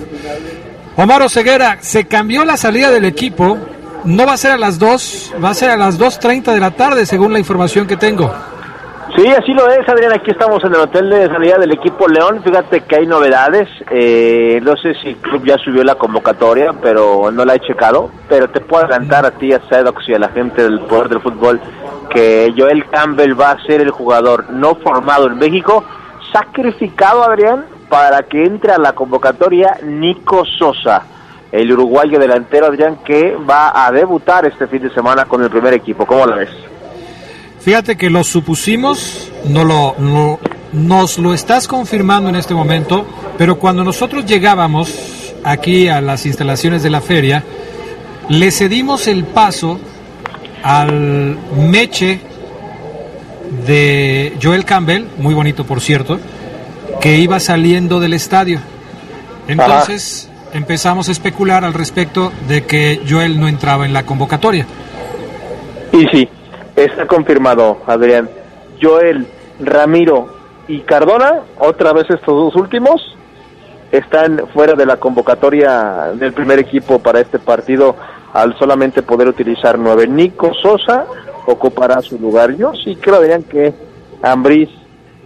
[0.95, 3.57] Omar Ceguera, se cambió la salida del equipo.
[4.05, 6.71] No va a ser a las 2, va a ser a las 2.30 de la
[6.71, 8.31] tarde, según la información que tengo.
[9.15, 10.13] Sí, así lo es, Adrián.
[10.13, 12.41] Aquí estamos en el hotel de salida del equipo León.
[12.43, 13.69] Fíjate que hay novedades.
[13.91, 18.09] Eh, no sé si el club ya subió la convocatoria, pero no la he checado.
[18.27, 21.21] Pero te puedo adelantar a ti, a Sedox y a la gente del poder del
[21.21, 21.61] fútbol
[22.09, 25.83] que Joel Campbell va a ser el jugador no formado en México,
[26.31, 31.03] sacrificado, Adrián, para que entre a la convocatoria Nico Sosa,
[31.53, 35.73] el uruguayo delantero, Adrián, que va a debutar este fin de semana con el primer
[35.75, 36.05] equipo.
[36.05, 36.49] ¿Cómo la ves?
[37.61, 40.39] Fíjate que lo supusimos, no lo, no-
[40.73, 43.05] nos lo estás confirmando en este momento,
[43.37, 47.43] pero cuando nosotros llegábamos aquí a las instalaciones de la feria,
[48.29, 49.79] le cedimos el paso
[50.63, 52.19] al meche
[53.67, 56.19] de Joel Campbell, muy bonito por cierto,
[56.99, 58.59] que iba saliendo del estadio.
[59.47, 64.65] Entonces empezamos a especular al respecto de que Joel no entraba en la convocatoria.
[65.91, 66.29] Y sí,
[66.75, 68.29] está confirmado, Adrián.
[68.81, 69.27] Joel,
[69.59, 70.27] Ramiro
[70.67, 73.15] y Cardona, otra vez estos dos últimos,
[73.91, 77.95] están fuera de la convocatoria del primer equipo para este partido
[78.33, 80.07] al solamente poder utilizar nueve.
[80.07, 81.05] Nico Sosa
[81.45, 82.55] ocupará su lugar.
[82.55, 83.73] Yo sí creo, Adrián, que
[84.23, 84.69] Ambriz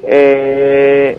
[0.03, 1.17] eh,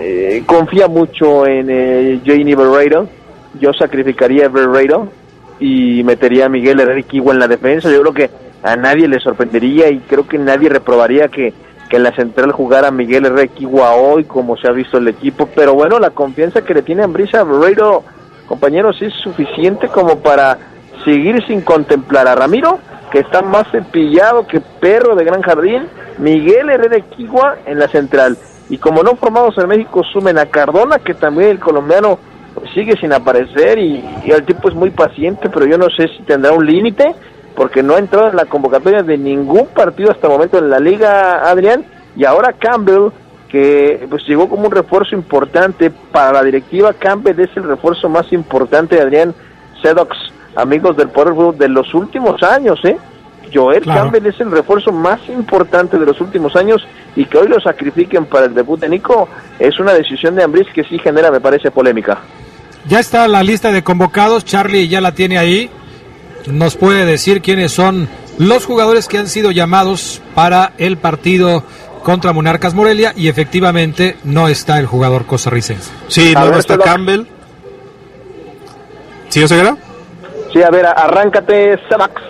[0.00, 3.08] eh, confía mucho en eh, Janie Barreiro.
[3.54, 5.08] Yo sacrificaría a Barreiro
[5.60, 7.90] y metería a Miguel Herrera en la defensa.
[7.90, 8.30] Yo creo que
[8.62, 11.52] a nadie le sorprendería y creo que nadie reprobaría que,
[11.88, 13.50] que en la central jugara Miguel Herrera
[13.94, 15.48] hoy, como se ha visto el equipo.
[15.54, 18.04] Pero bueno, la confianza que le tiene Ambrisa Barreiro,
[18.46, 20.58] compañeros, es suficiente como para
[21.04, 22.78] seguir sin contemplar a Ramiro,
[23.10, 27.04] que está más cepillado que perro de gran jardín, Miguel Herrera
[27.66, 28.36] en la central.
[28.68, 32.18] Y como no formados en México, sumen a Cardona, que también el colombiano
[32.60, 36.08] pues, sigue sin aparecer y, y el tipo es muy paciente, pero yo no sé
[36.08, 37.14] si tendrá un límite
[37.58, 40.78] porque no ha entrado en la convocatoria de ningún partido hasta el momento en la
[40.78, 43.08] liga, Adrián, y ahora Campbell,
[43.48, 48.32] que pues llegó como un refuerzo importante para la directiva, Campbell es el refuerzo más
[48.32, 49.34] importante, Adrián
[49.82, 50.16] Sedox,
[50.54, 52.96] amigos del Poder de los últimos años, ¿eh?
[53.52, 57.58] Joel Campbell es el refuerzo más importante de los últimos años y que hoy lo
[57.60, 61.40] sacrifiquen para el debut de Nico es una decisión de Ambris que sí genera, me
[61.40, 62.18] parece, polémica.
[62.88, 65.70] Ya está la lista de convocados, Charlie ya la tiene ahí.
[66.46, 71.64] Nos puede decir quiénes son los jugadores que han sido llamados para el partido
[72.02, 75.90] contra Monarcas Morelia y efectivamente no está el jugador costarricense.
[76.08, 77.24] Sí, no, está Campbell.
[79.28, 79.76] ¿Sí, Oseguera?
[80.52, 82.22] Sí, a ver, arráncate, Sebax.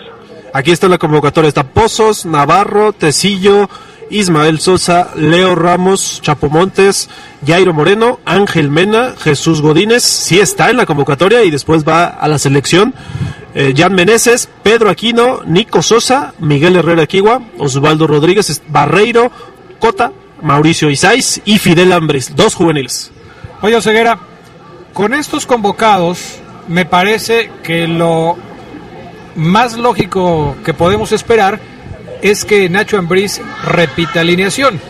[0.53, 3.69] Aquí está la convocatoria, está Pozos, Navarro, Tecillo,
[4.11, 7.09] Ismael Sosa, Leo Ramos, Chapo Montes,
[7.47, 12.29] Jairo Moreno, Ángel Mena, Jesús Godínez, sí está en la convocatoria y después va a
[12.29, 12.95] la selección.
[13.55, 19.31] Eh, Jan Meneses, Pedro Aquino, Nico Sosa, Miguel Herrera Kiwa, Osvaldo Rodríguez, Barreiro,
[19.79, 23.11] Cota, Mauricio Isais y Fidel Ambres, dos juveniles.
[23.63, 24.19] Oye, Ceguera,
[24.93, 26.37] con estos convocados
[26.69, 28.37] me parece que lo
[29.35, 31.61] más lógico que podemos esperar
[32.23, 34.81] es que Nacho Ambriz repita alineación.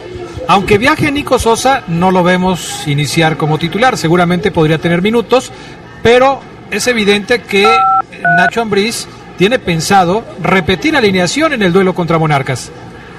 [0.47, 3.97] Aunque viaje Nico Sosa, no lo vemos iniciar como titular.
[3.97, 5.53] Seguramente podría tener minutos,
[6.03, 7.67] pero es evidente que
[8.39, 12.73] Nacho Ambriz tiene pensado repetir alineación en el duelo contra Monarcas.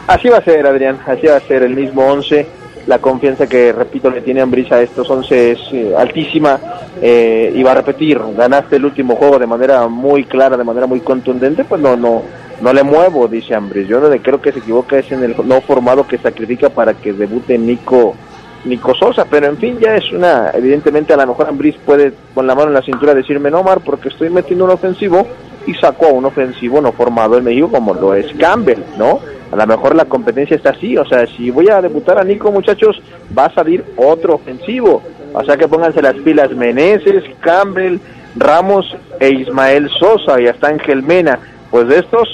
[0.08, 1.00] Así va a ser, Adrián.
[1.06, 4.82] Así va a ser el mismo 11 la confianza que, repito, le tiene Ambrisa a
[4.82, 6.60] estos 11 es eh, altísima
[7.00, 8.20] eh, y va a repetir.
[8.36, 12.24] Ganaste el último juego de manera muy clara, de manera muy contundente, pues no, no,
[12.62, 13.88] no le muevo, dice Ambris.
[13.88, 17.14] Yo donde creo que se equivoca es en el no formado que sacrifica para que
[17.14, 18.16] debute Nico.
[18.66, 22.46] Nico Sosa, pero en fin, ya es una, evidentemente a lo mejor Ambris puede con
[22.46, 25.26] la mano en la cintura decirme no, Mar, porque estoy metiendo un ofensivo
[25.66, 29.22] y sacó a un ofensivo no formado en México como lo es Campbell, ¿no?
[29.52, 32.52] a lo mejor la competencia está así, o sea, si voy a debutar a Nico,
[32.52, 33.02] muchachos,
[33.36, 35.02] va a salir otro ofensivo,
[35.34, 38.00] o sea que pónganse las pilas Meneses, Campbell,
[38.36, 41.40] Ramos e Ismael Sosa y hasta Ángel Mena.
[41.72, 42.28] Pues de estos,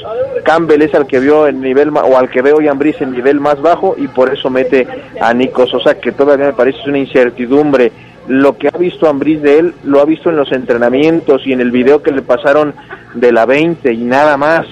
[0.44, 3.62] Campbell es al que vio el nivel, o al que veo Ambris en nivel más
[3.62, 4.88] bajo y por eso mete
[5.20, 7.92] a Nico Sosa, que todavía me parece una incertidumbre.
[8.28, 11.62] Lo que ha visto Ambris de él, lo ha visto en los entrenamientos y en
[11.62, 12.74] el video que le pasaron
[13.14, 14.66] de la 20 y nada más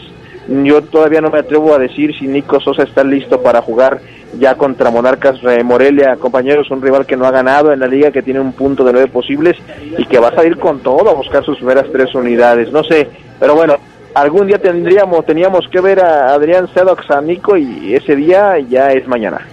[0.47, 3.99] yo todavía no me atrevo a decir si Nico Sosa está listo para jugar
[4.37, 8.23] ya contra Monarcas Morelia, compañeros, un rival que no ha ganado en la liga, que
[8.23, 9.55] tiene un punto de nueve posibles
[9.97, 12.71] y que va a salir con todo a buscar sus primeras tres unidades.
[12.71, 13.07] No sé,
[13.39, 13.77] pero bueno,
[14.13, 18.91] algún día tendríamos, teníamos que ver a Adrián Sedox a Nico y ese día ya
[18.91, 19.47] es mañana.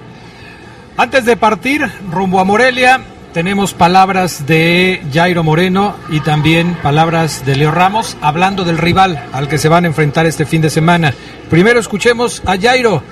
[0.97, 3.01] Antes de partir rumbo a Morelia,
[3.33, 9.49] tenemos palabras de Jairo Moreno y también palabras de Leo Ramos hablando del rival al
[9.49, 11.15] que se van a enfrentar este fin de semana.
[11.49, 13.03] Primero escuchemos a Jairo,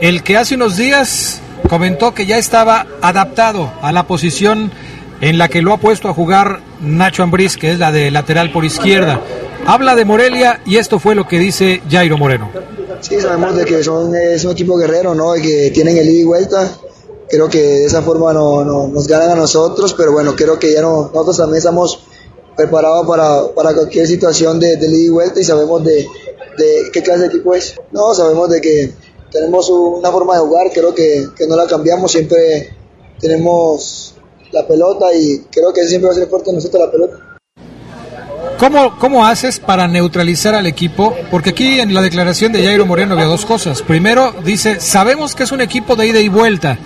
[0.00, 4.70] el que hace unos días comentó que ya estaba adaptado a la posición
[5.20, 8.50] en la que lo ha puesto a jugar Nacho Ambriz, que es la de lateral
[8.50, 9.20] por izquierda.
[9.72, 12.50] Habla de Morelia y esto fue lo que dice Jairo Moreno.
[13.02, 15.36] Sí, sabemos de que son, es un equipo guerrero, ¿no?
[15.36, 16.76] Y que tienen el ida y vuelta
[17.28, 20.72] creo que de esa forma no, no, nos ganan a nosotros, pero bueno, creo que
[20.72, 22.02] ya no, nosotros también estamos
[22.56, 26.04] preparados para, para cualquier situación de, de ida y vuelta y sabemos de,
[26.58, 27.76] de, qué clase de equipo es.
[27.92, 28.92] No, sabemos de que
[29.30, 32.76] tenemos una forma de jugar, creo que, que no la cambiamos, siempre
[33.20, 34.16] tenemos
[34.50, 37.29] la pelota y creo que siempre va a ser fuerte nosotros la pelota.
[38.60, 41.16] ¿Cómo, ¿Cómo haces para neutralizar al equipo?
[41.30, 43.80] Porque aquí en la declaración de Jairo Moreno había dos cosas.
[43.80, 46.76] Primero, dice, sabemos que es un equipo de ida y vuelta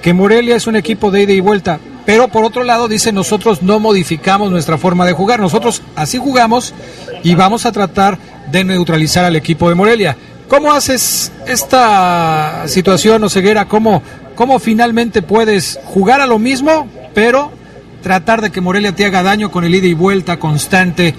[0.00, 3.62] que Morelia es un equipo de ida y vuelta, pero por otro lado dice nosotros
[3.62, 6.72] no modificamos nuestra forma de jugar, nosotros así jugamos
[7.22, 8.18] y vamos a tratar
[8.50, 10.16] de neutralizar al equipo de Morelia.
[10.48, 13.66] ¿Cómo haces esta situación, o ceguera?
[13.66, 14.02] ¿Cómo,
[14.34, 17.52] ¿Cómo finalmente puedes jugar a lo mismo, pero
[18.02, 21.14] tratar de que Morelia te haga daño con el ida y vuelta constante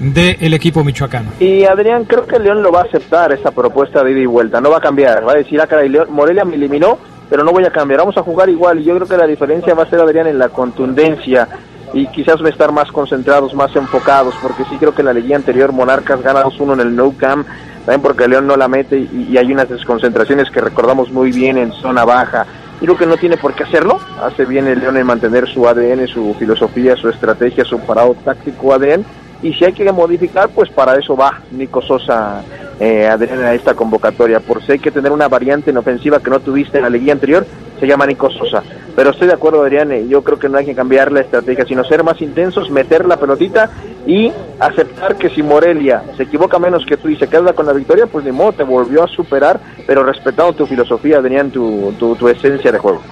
[0.00, 1.30] del equipo michoacano?
[1.40, 4.60] Y Adrián, creo que León lo va a aceptar esa propuesta de ida y vuelta,
[4.60, 7.64] no va a cambiar, va a decir, ah, León, Morelia me eliminó, pero no voy
[7.64, 10.00] a cambiar, vamos a jugar igual y yo creo que la diferencia va a ser
[10.00, 11.48] Adrián en la contundencia.
[11.92, 15.34] Y quizás va a estar más concentrados, más enfocados, porque sí creo que la liguilla
[15.34, 17.48] anterior Monarcas gana 2-1 en el No Camp,
[17.84, 21.72] también porque León no la mete y, hay unas desconcentraciones que recordamos muy bien en
[21.72, 22.46] zona baja.
[22.80, 25.68] Y creo que no tiene por qué hacerlo, hace bien el León en mantener su
[25.68, 29.04] ADN, su filosofía, su estrategia, su parado táctico ADN,
[29.42, 32.42] y si hay que modificar, pues para eso va Nico Sosa
[32.78, 34.40] eh, a esta convocatoria.
[34.40, 37.12] Por si hay que tener una variante en ofensiva que no tuviste en la liguilla
[37.12, 37.46] anterior,
[37.80, 38.62] se llama Nico Sosa.
[38.94, 41.82] Pero estoy de acuerdo, Adrián, yo creo que no hay que cambiar la estrategia, sino
[41.84, 43.70] ser más intensos, meter la pelotita
[44.06, 47.72] y aceptar que si Morelia se equivoca menos que tú y se queda con la
[47.72, 52.14] victoria, pues de modo te volvió a superar, pero respetando tu filosofía, Adrián, tu, tu,
[52.14, 53.02] tu esencia de juego.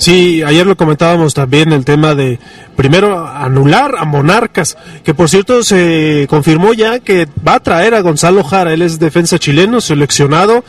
[0.00, 2.38] Sí, ayer lo comentábamos también el tema de
[2.74, 8.00] primero anular a Monarcas, que por cierto se confirmó ya que va a traer a
[8.00, 10.64] Gonzalo Jara, él es defensa chileno, seleccionado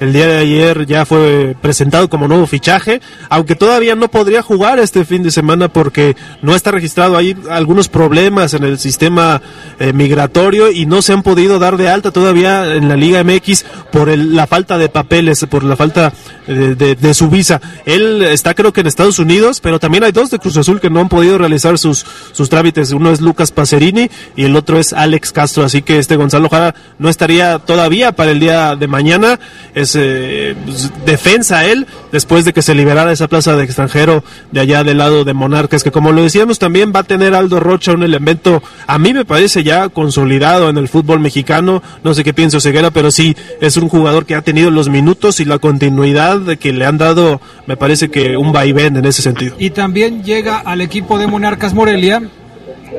[0.00, 4.78] el día de ayer ya fue presentado como nuevo fichaje, aunque todavía no podría jugar
[4.78, 7.16] este fin de semana porque no está registrado.
[7.16, 9.40] Hay algunos problemas en el sistema
[9.78, 13.64] eh, migratorio y no se han podido dar de alta todavía en la Liga MX
[13.92, 16.12] por la falta de papeles, por la falta
[16.46, 17.60] eh, de, su visa.
[17.86, 20.90] Él está creo que en Estados Unidos, pero también hay dos de Cruz Azul que
[20.90, 22.92] no han podido realizar sus, sus trámites.
[22.92, 25.64] Uno es Lucas Pacerini y el otro es Alex Castro.
[25.64, 29.38] Así que este Gonzalo Jara no estaría todavía para el día de mañana
[29.74, 34.60] es eh, pues, defensa él después de que se liberara esa plaza de extranjero de
[34.60, 37.92] allá del lado de Monarcas, que como lo decíamos también va a tener Aldo Rocha
[37.92, 42.32] un elemento, a mí me parece ya consolidado en el fútbol mexicano, no sé qué
[42.32, 46.38] pienso Ceguera, pero sí es un jugador que ha tenido los minutos y la continuidad
[46.38, 49.56] de que le han dado, me parece que un vaivén en ese sentido.
[49.58, 52.22] Y también llega al equipo de Monarcas Morelia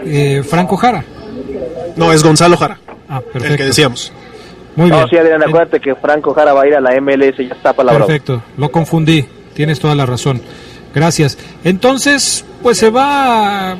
[0.05, 1.05] eh, Franco Jara.
[1.95, 2.79] No, es Gonzalo Jara.
[3.07, 4.11] Ah, El que decíamos.
[4.75, 5.07] Muy bien.
[5.09, 8.05] sí, Adrián, acuérdate que Franco Jara va a ir a la MLS, ya está palabra.
[8.05, 10.41] Perfecto, lo confundí, tienes toda la razón.
[10.93, 11.37] Gracias.
[11.63, 13.75] Entonces, pues se va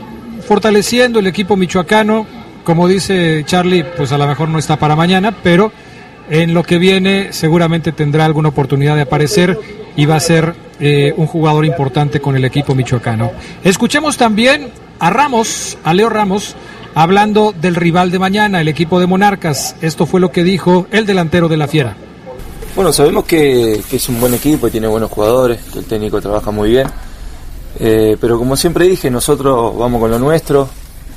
[0.46, 2.28] fortaleciendo el equipo michoacano.
[2.64, 5.72] Como dice Charlie, pues a lo mejor no está para mañana, pero
[6.30, 9.58] en lo que viene seguramente tendrá alguna oportunidad de aparecer
[9.96, 13.32] y va a ser eh, un jugador importante con el equipo michoacano.
[13.64, 16.56] Escuchemos también a Ramos, a Leo Ramos,
[16.96, 19.76] hablando del rival de mañana, el equipo de Monarcas.
[19.82, 21.96] Esto fue lo que dijo el delantero de la Fiera.
[22.76, 26.52] Bueno, sabemos que, es un buen equipo y tiene buenos jugadores, que el técnico trabaja
[26.52, 26.88] muy bien.
[27.80, 30.70] Eh, pero como siempre dije, nosotros vamos con lo nuestro,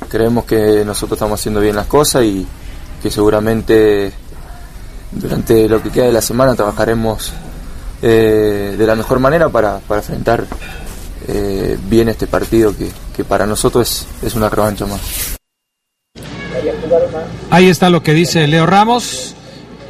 [0.09, 2.45] creemos que nosotros estamos haciendo bien las cosas y
[3.01, 4.11] que seguramente
[5.11, 7.31] durante lo que queda de la semana trabajaremos
[8.01, 10.45] eh, de la mejor manera para, para enfrentar
[11.29, 15.38] eh, bien este partido que, que para nosotros es, es una revancha más.
[17.49, 19.35] Ahí está lo que dice Leo Ramos,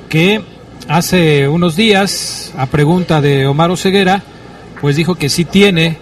[0.10, 0.42] que
[0.88, 4.24] hace unos días, a pregunta de Omar Ceguera,
[4.82, 5.98] pues dijo que sí tiene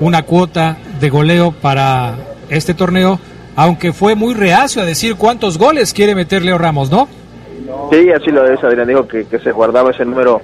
[0.00, 2.14] una cuota de goleo para
[2.48, 3.18] este torneo,
[3.56, 7.08] aunque fue muy reacio a decir cuántos goles quiere meter Leo Ramos, ¿no?
[7.90, 10.40] Sí, así lo es, Adrián, dijo que, se guardaba ese número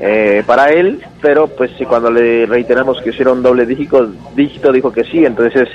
[0.00, 4.92] eh, para él, pero pues sí, cuando le reiteramos que hicieron doble dígito, dígito, dijo
[4.92, 5.68] que sí, entonces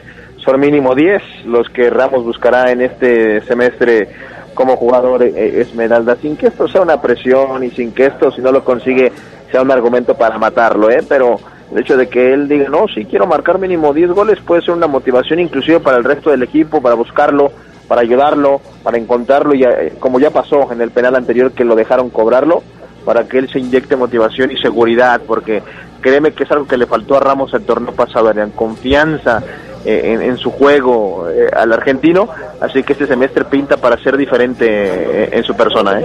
[0.44, 4.10] son mínimo 10 los que Ramos buscará en este semestre
[4.54, 8.42] como jugador eh, Esmeralda, sin que esto sea una presión y sin que esto, si
[8.42, 9.12] no lo consigue,
[9.52, 11.04] sea un argumento para matarlo, ¿eh?
[11.08, 11.39] pero
[11.72, 14.74] el hecho de que él diga, no, si quiero marcar mínimo 10 goles puede ser
[14.74, 17.52] una motivación inclusive para el resto del equipo, para buscarlo,
[17.88, 21.76] para ayudarlo, para encontrarlo, y eh, como ya pasó en el penal anterior que lo
[21.76, 22.64] dejaron cobrarlo,
[23.06, 25.64] para que él se inyecte motivación y seguridad, porque
[26.02, 29.42] créeme que es algo que le faltó a Ramos el torneo pasado, en confianza,
[29.84, 32.30] eh, en, su juego eh, al argentino,
[32.60, 36.02] así que este semestre pinta para ser diferente eh, en su persona.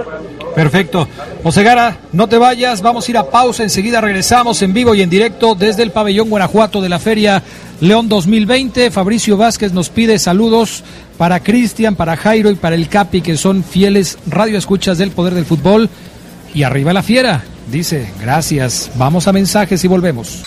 [0.55, 1.07] Perfecto.
[1.43, 5.01] José Gara, no te vayas, vamos a ir a pausa, enseguida regresamos en vivo y
[5.03, 7.43] en directo desde el pabellón Guanajuato de la Feria
[7.79, 8.89] León 2020.
[8.89, 10.83] Fabricio Vázquez nos pide saludos
[11.17, 15.45] para Cristian, para Jairo y para el Capi, que son fieles radioescuchas del poder del
[15.45, 15.89] fútbol.
[16.53, 18.89] Y arriba la fiera, dice, gracias.
[18.95, 20.43] Vamos a mensajes y volvemos.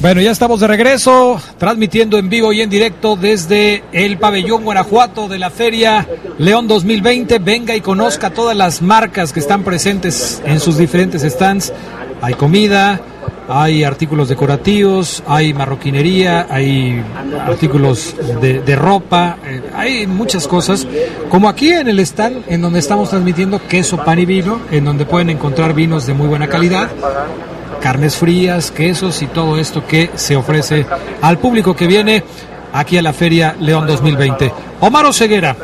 [0.00, 5.26] Bueno, ya estamos de regreso, transmitiendo en vivo y en directo desde el pabellón Guanajuato
[5.26, 6.06] de la Feria
[6.38, 7.40] León 2020.
[7.40, 11.72] Venga y conozca todas las marcas que están presentes en sus diferentes stands.
[12.22, 13.00] Hay comida,
[13.48, 17.02] hay artículos decorativos, hay marroquinería, hay
[17.40, 20.86] artículos de, ropa, eh, hay muchas cosas.
[21.28, 25.06] Como aquí en el stand, en donde estamos transmitiendo queso, pan y vino, en donde
[25.06, 26.88] pueden encontrar vinos de muy buena calidad
[27.80, 30.86] carnes frías, quesos y todo esto que se ofrece
[31.22, 32.24] al público que viene
[32.72, 34.52] aquí a la Feria León 2020.
[34.80, 35.56] Omar Oseguera,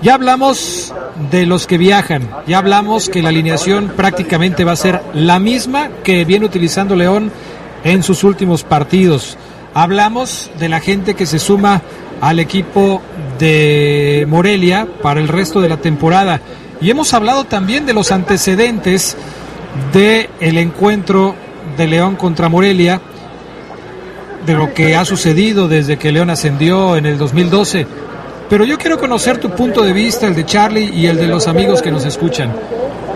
[0.00, 0.92] ya hablamos
[1.30, 5.90] de los que viajan, ya hablamos que la alineación prácticamente va a ser la misma
[6.02, 7.30] que viene utilizando León
[7.84, 9.36] en sus últimos partidos.
[9.74, 11.82] Hablamos de la gente que se suma
[12.20, 13.02] al equipo
[13.38, 16.40] de Morelia para el resto de la temporada.
[16.80, 19.16] Y hemos hablado también de los antecedentes
[19.92, 21.34] de el encuentro
[21.76, 23.00] de León contra Morelia
[24.46, 27.86] de lo que ha sucedido desde que León ascendió en el 2012.
[28.50, 31.46] Pero yo quiero conocer tu punto de vista, el de Charlie y el de los
[31.48, 32.52] amigos que nos escuchan.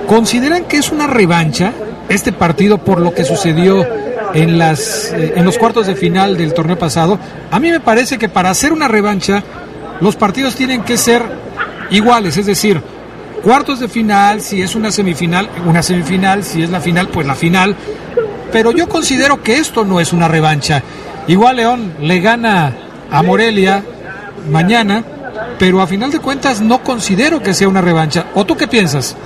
[0.07, 1.73] ¿Consideran que es una revancha
[2.09, 3.85] este partido por lo que sucedió
[4.33, 7.19] en, las, eh, en los cuartos de final del torneo pasado?
[7.51, 9.43] A mí me parece que para hacer una revancha
[10.01, 11.23] los partidos tienen que ser
[11.91, 12.81] iguales, es decir,
[13.47, 17.37] cuartos de final, si es una semifinal, una semifinal, si es la final, pues la
[17.37, 17.77] final.
[18.51, 20.83] Pero yo considero que esto no es una revancha.
[21.29, 22.73] Igual León le gana
[23.09, 23.85] a Morelia
[24.51, 25.05] mañana,
[25.61, 28.27] pero a final de cuentas no considero que sea una revancha.
[28.35, 29.17] ¿O tú qué piensas?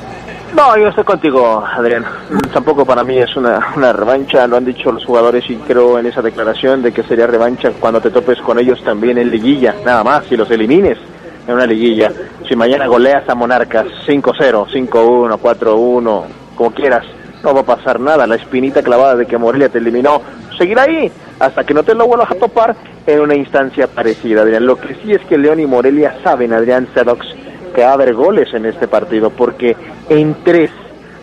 [0.54, 2.04] No, yo estoy contigo, Adrián.
[2.52, 6.04] Tampoco para mí es una, una revancha, lo han dicho los jugadores y creo en
[6.04, 10.04] esa declaración de que sería revancha cuando te topes con ellos también en liguilla, nada
[10.04, 10.98] más, si los elimines
[11.46, 12.12] en una liguilla.
[12.51, 16.24] Si mañana goleas a Monarcas 5-0, 5-1, 4-1,
[16.57, 17.07] como quieras,
[17.44, 18.26] no va a pasar nada.
[18.26, 20.20] La espinita clavada de que Morelia te eliminó
[20.59, 22.74] seguirá ahí hasta que no te lo vuelvas a topar
[23.07, 24.66] en una instancia parecida, Adrián.
[24.66, 27.24] Lo que sí es que León y Morelia saben, Adrián Sedox,
[27.72, 29.76] que va a haber goles en este partido, porque
[30.09, 30.72] en tres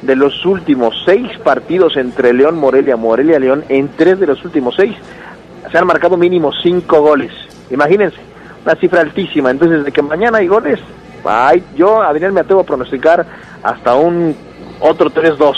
[0.04, 4.76] de los últimos seis partidos entre León, Morelia, Morelia, León, en tres de los últimos
[4.78, 4.96] seis
[5.70, 7.34] se han marcado mínimo cinco goles.
[7.70, 8.16] Imagínense,
[8.64, 9.52] una cifra altísima.
[9.52, 10.80] Entonces, de que mañana hay goles,
[11.26, 13.26] ay, yo, Adrián, me atrevo a pronosticar
[13.64, 14.36] hasta un
[14.80, 15.54] otro 3-2,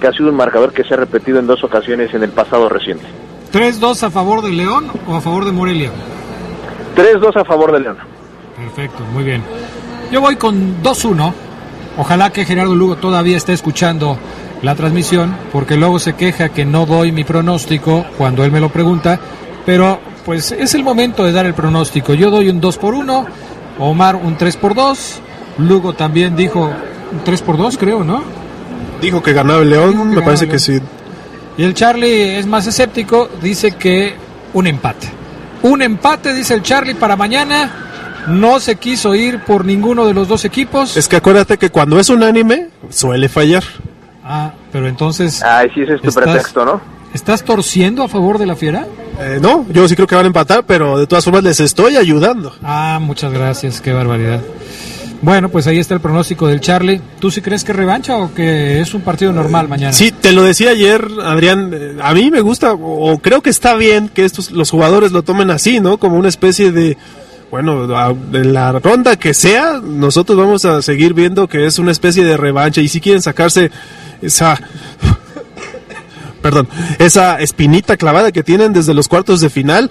[0.00, 2.68] que ha sido un marcador que se ha repetido en dos ocasiones en el pasado
[2.68, 3.04] reciente.
[3.52, 5.90] ¿3-2 a favor de León o a favor de Morelia?
[6.96, 7.96] 3-2 a favor de León.
[8.56, 9.42] Perfecto, muy bien.
[10.10, 11.32] Yo voy con 2-1.
[11.98, 14.16] Ojalá que Gerardo Lugo todavía esté escuchando
[14.62, 18.70] la transmisión, porque luego se queja que no doy mi pronóstico cuando él me lo
[18.70, 19.18] pregunta,
[19.66, 22.14] pero pues es el momento de dar el pronóstico.
[22.14, 23.26] Yo doy un 2 por 1,
[23.78, 25.20] Omar un 3 por 2,
[25.58, 26.70] Lugo también dijo
[27.12, 28.22] un 3 por 2 creo, ¿no?
[29.00, 30.78] Dijo que ganaba el León, me parece que sí.
[31.58, 34.14] Y el Charlie es más escéptico, dice que
[34.54, 35.08] un empate.
[35.62, 37.70] Un empate, dice el Charlie, para mañana.
[38.28, 40.96] No se quiso ir por ninguno de los dos equipos.
[40.96, 43.64] Es que acuérdate que cuando es unánime, suele fallar.
[44.24, 45.42] Ah, pero entonces...
[45.42, 46.80] Ay, sí, ese es tu estás- pretexto, ¿no?
[47.14, 48.86] ¿Estás torciendo a favor de la fiera?
[49.20, 51.96] Eh, no, yo sí creo que van a empatar, pero de todas formas les estoy
[51.96, 52.54] ayudando.
[52.62, 54.40] Ah, muchas gracias, qué barbaridad.
[55.20, 57.00] Bueno, pues ahí está el pronóstico del Charlie.
[57.20, 59.92] ¿Tú sí crees que revancha o que es un partido normal mañana?
[59.92, 63.76] Sí, te lo decía ayer, Adrián, eh, a mí me gusta, o creo que está
[63.76, 65.98] bien que estos los jugadores lo tomen así, ¿no?
[65.98, 66.96] Como una especie de,
[67.52, 72.24] bueno, de la ronda que sea, nosotros vamos a seguir viendo que es una especie
[72.24, 73.70] de revancha y si quieren sacarse
[74.22, 74.58] esa
[76.42, 76.68] perdón,
[76.98, 79.90] esa espinita clavada que tienen desde los cuartos de final,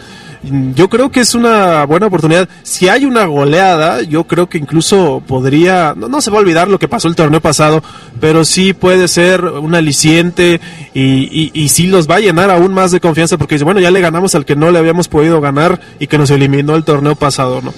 [0.75, 2.49] yo creo que es una buena oportunidad.
[2.63, 6.67] Si hay una goleada, yo creo que incluso podría, no, no se va a olvidar
[6.67, 7.83] lo que pasó el torneo pasado,
[8.19, 10.59] pero sí puede ser un aliciente
[10.93, 13.79] y, y, y sí los va a llenar aún más de confianza porque dice, bueno,
[13.79, 16.83] ya le ganamos al que no le habíamos podido ganar y que nos eliminó el
[16.83, 17.73] torneo pasado, ¿no?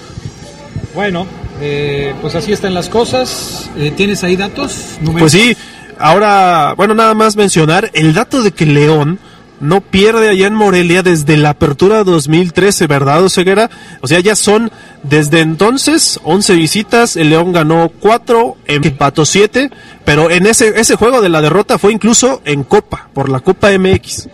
[0.95, 1.25] Bueno,
[1.61, 3.69] eh, pues así están las cosas.
[3.77, 4.97] Eh, ¿Tienes ahí datos?
[5.01, 5.21] Números?
[5.21, 5.57] Pues sí,
[5.99, 9.19] ahora, bueno, nada más mencionar el dato de que León
[9.59, 13.69] no pierde allá en Morelia desde la apertura 2013, ¿verdad, Oseguera?
[14.01, 14.71] O sea, ya son
[15.03, 19.69] desde entonces 11 visitas, el León ganó 4, empató 7,
[20.03, 23.69] pero en ese, ese juego de la derrota fue incluso en Copa, por la Copa
[23.77, 24.27] MX.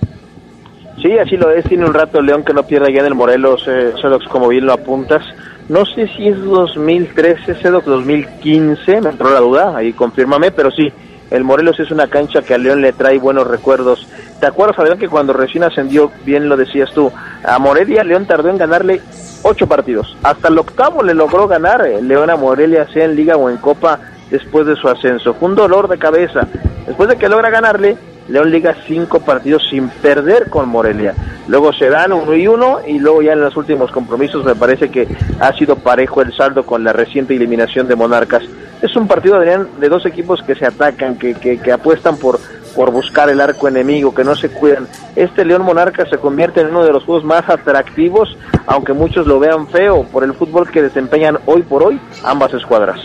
[1.01, 1.63] Sí, así lo es.
[1.65, 3.93] Tiene un rato León que no pierde ya en el Morelos, eh,
[4.29, 5.23] como bien lo apuntas.
[5.69, 10.91] No sé si es 2013, Sedox, 2015, me entró la duda, ahí confírmame, pero sí,
[11.31, 14.07] el Morelos es una cancha que a León le trae buenos recuerdos.
[14.39, 17.11] ¿Te acuerdas, Adrián, que cuando recién ascendió, bien lo decías tú,
[17.43, 19.01] a Morelia León tardó en ganarle
[19.43, 20.15] ocho partidos.
[20.23, 23.57] Hasta el octavo le logró ganar eh, León a Morelia, sea en Liga o en
[23.57, 23.99] Copa,
[24.29, 25.33] después de su ascenso.
[25.33, 26.47] Fue un dolor de cabeza.
[26.85, 31.15] Después de que logra ganarle, León liga cinco partidos sin perder con Morelia.
[31.47, 34.89] Luego se dan uno y uno y luego ya en los últimos compromisos me parece
[34.89, 35.07] que
[35.39, 38.43] ha sido parejo el saldo con la reciente eliminación de Monarcas.
[38.81, 42.39] Es un partido, Adrián, de dos equipos que se atacan, que, apuestan por,
[42.75, 44.87] por buscar el arco enemigo, que no se cuidan.
[45.15, 49.39] Este León Monarca se convierte en uno de los juegos más atractivos, aunque muchos lo
[49.39, 52.99] vean feo, por el fútbol que desempeñan hoy por hoy ambas escuadras.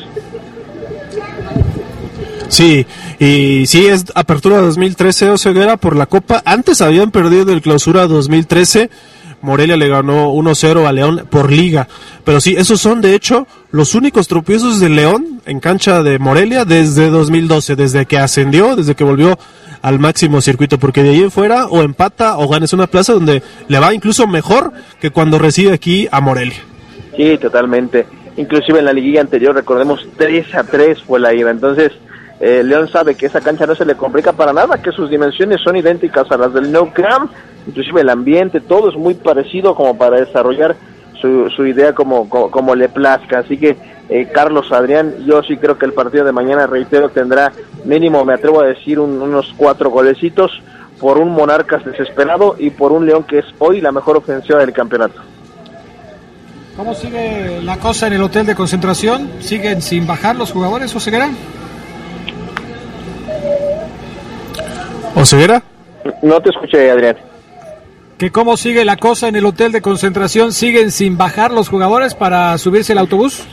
[2.48, 2.86] Sí,
[3.18, 6.40] y sí es apertura 2013 Oseguera por la Copa.
[6.44, 8.90] Antes habían perdido el clausura 2013.
[9.44, 11.86] Morelia le ganó 1-0 a León por liga.
[12.24, 16.64] Pero sí, esos son de hecho los únicos tropiezos de León en cancha de Morelia
[16.64, 19.38] desde 2012, desde que ascendió, desde que volvió
[19.82, 23.42] al máximo circuito, porque de ahí en fuera o empata o ganes una plaza donde
[23.68, 26.56] le va incluso mejor que cuando recibe aquí a Morelia.
[27.14, 28.06] Sí, totalmente.
[28.36, 31.50] Inclusive en la liguilla anterior, recordemos, 3 a 3 fue la ida.
[31.50, 31.92] Entonces,
[32.46, 35.62] eh, León sabe que esa cancha no se le complica para nada, que sus dimensiones
[35.62, 37.32] son idénticas a las del No Camp,
[37.66, 40.76] inclusive el ambiente, todo es muy parecido como para desarrollar
[41.22, 43.38] su, idea como, como, le plazca.
[43.38, 43.78] Así que
[44.10, 47.50] eh, Carlos Adrián, yo sí creo que el partido de mañana, reitero, tendrá
[47.86, 50.52] mínimo, me atrevo a decir, unos cuatro golecitos
[51.00, 54.74] por un Monarcas desesperado y por un León que es hoy la mejor ofensiva del
[54.74, 55.18] campeonato.
[56.76, 59.30] ¿Cómo sigue la cosa en el hotel de concentración?
[59.40, 61.30] ¿Siguen sin bajar los jugadores o Ceguera?
[61.30, 61.73] ¿O
[65.24, 65.62] Ceguera?
[66.22, 67.16] No te escuché, Adrián.
[68.18, 70.52] ¿Que cómo sigue la cosa en el hotel de concentración?
[70.52, 73.46] ¿Siguen sin bajar los jugadores para subirse el autobús?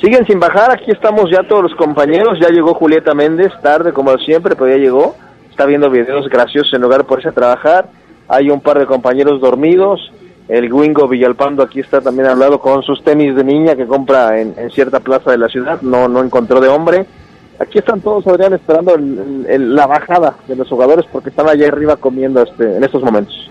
[0.00, 4.16] Siguen sin bajar, aquí estamos ya todos los compañeros, ya llegó Julieta Méndez, tarde como
[4.18, 5.14] siempre, pero ya llegó,
[5.48, 7.88] está viendo videos graciosos en lugar de ponerse a trabajar,
[8.28, 10.12] hay un par de compañeros dormidos,
[10.48, 14.54] el Wingo Villalpando aquí está también hablado con sus tenis de niña que compra en,
[14.72, 17.06] cierta plaza de la ciudad, no, no encontró de hombre.
[17.58, 22.42] Aquí están todos, Adrián, esperando la bajada de los jugadores porque están allá arriba comiendo
[22.42, 23.50] este, en estos momentos.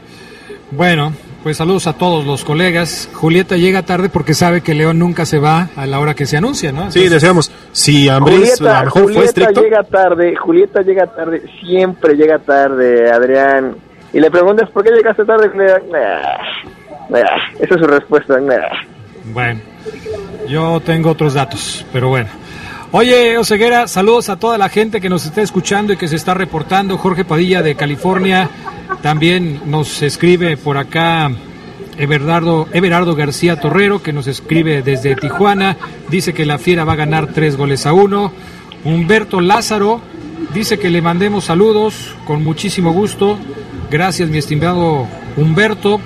[0.72, 3.10] Bueno, pues saludos a todos los colegas.
[3.14, 6.38] Julieta llega tarde porque sabe que León nunca se va a la hora que se
[6.38, 6.91] anuncia, ¿no?
[6.91, 7.52] sí, deseamos.
[7.72, 9.62] Si Ambris a lo mejor Julieta fue estricto.
[9.62, 13.76] llega tarde, Julieta llega tarde, siempre llega tarde, Adrián.
[14.14, 15.49] Y le preguntas, ¿por qué llegaste tarde?
[17.60, 18.38] Esa es su respuesta.
[19.34, 19.62] Bueno,
[20.47, 22.30] yo tengo otros datos, pero bueno.
[22.93, 26.33] Oye, Oseguera, saludos a toda la gente que nos está escuchando y que se está
[26.33, 26.97] reportando.
[26.97, 28.49] Jorge Padilla de California
[29.01, 31.31] también nos escribe por acá.
[31.97, 35.77] Everardo, Everardo García Torrero, que nos escribe desde Tijuana,
[36.09, 38.33] dice que la Fiera va a ganar tres goles a uno.
[38.83, 40.01] Humberto Lázaro
[40.53, 43.39] dice que le mandemos saludos con muchísimo gusto.
[43.89, 46.01] Gracias, mi estimado Humberto.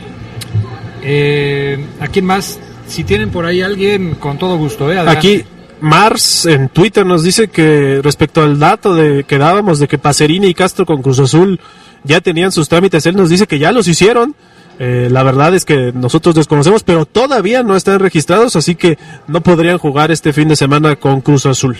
[1.02, 2.60] Eh, ¿A quién más?
[2.88, 4.92] Si tienen por ahí alguien, con todo gusto.
[4.92, 5.00] ¿eh?
[5.00, 5.46] Aquí
[5.82, 10.48] Mars en Twitter nos dice que respecto al dato de que dábamos de que Pacerini
[10.48, 11.60] y Castro con Cruz Azul
[12.04, 14.36] ya tenían sus trámites, él nos dice que ya los hicieron.
[14.78, 18.98] Eh, la verdad es que nosotros desconocemos, pero todavía no están registrados, así que
[19.28, 21.78] no podrían jugar este fin de semana con Cruz Azul.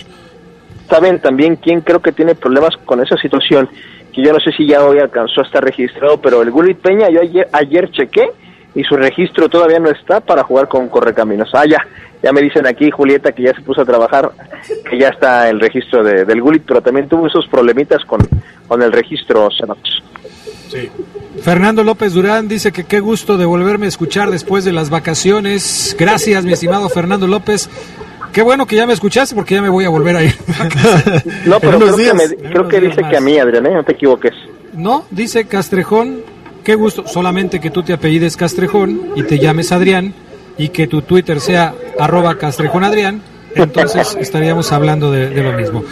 [0.88, 3.68] Saben también quién creo que tiene problemas con esa situación,
[4.14, 7.10] que yo no sé si ya hoy alcanzó a estar registrado, pero el Gulit Peña,
[7.10, 8.30] yo ayer, ayer chequé
[8.74, 11.50] y su registro todavía no está para jugar con Correcaminos.
[11.54, 11.64] Ah,
[12.26, 14.32] ya me dicen aquí, Julieta, que ya se puso a trabajar,
[14.90, 18.20] que ya está el registro de, del Gulit, pero también tuvo esos problemitas con,
[18.66, 19.48] con el registro
[20.68, 20.90] Sí.
[21.40, 25.94] Fernando López Durán dice que qué gusto de volverme a escuchar después de las vacaciones.
[25.96, 27.70] Gracias, mi estimado Fernando López.
[28.32, 30.34] Qué bueno que ya me escuchaste porque ya me voy a volver a ir.
[31.46, 33.74] no, pero creo que, creo que dice que a mí, Adrián, ¿eh?
[33.74, 34.34] no te equivoques.
[34.74, 36.22] No, dice Castrejón
[36.66, 40.12] Qué gusto, solamente que tú te apellides Castrejón y te llames Adrián
[40.58, 43.22] y que tu Twitter sea arroba Castrejón Adrián,
[43.54, 45.84] entonces estaríamos hablando de, lo mismo.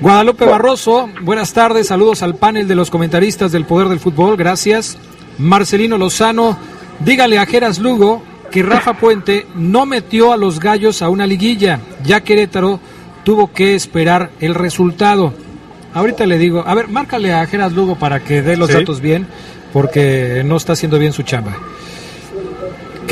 [0.00, 4.96] Guadalupe Barroso, buenas tardes, saludos al panel de los comentaristas del Poder del Fútbol, gracias.
[5.38, 6.58] Marcelino Lozano,
[7.00, 11.80] dígale a Geras Lugo que Rafa Puente no metió a los gallos a una liguilla,
[12.02, 12.80] ya Querétaro
[13.24, 15.32] tuvo que esperar el resultado.
[15.94, 19.26] Ahorita le digo, a ver, márcale a Geras Lugo para que dé los datos bien
[19.72, 21.56] porque no está haciendo bien su chamba.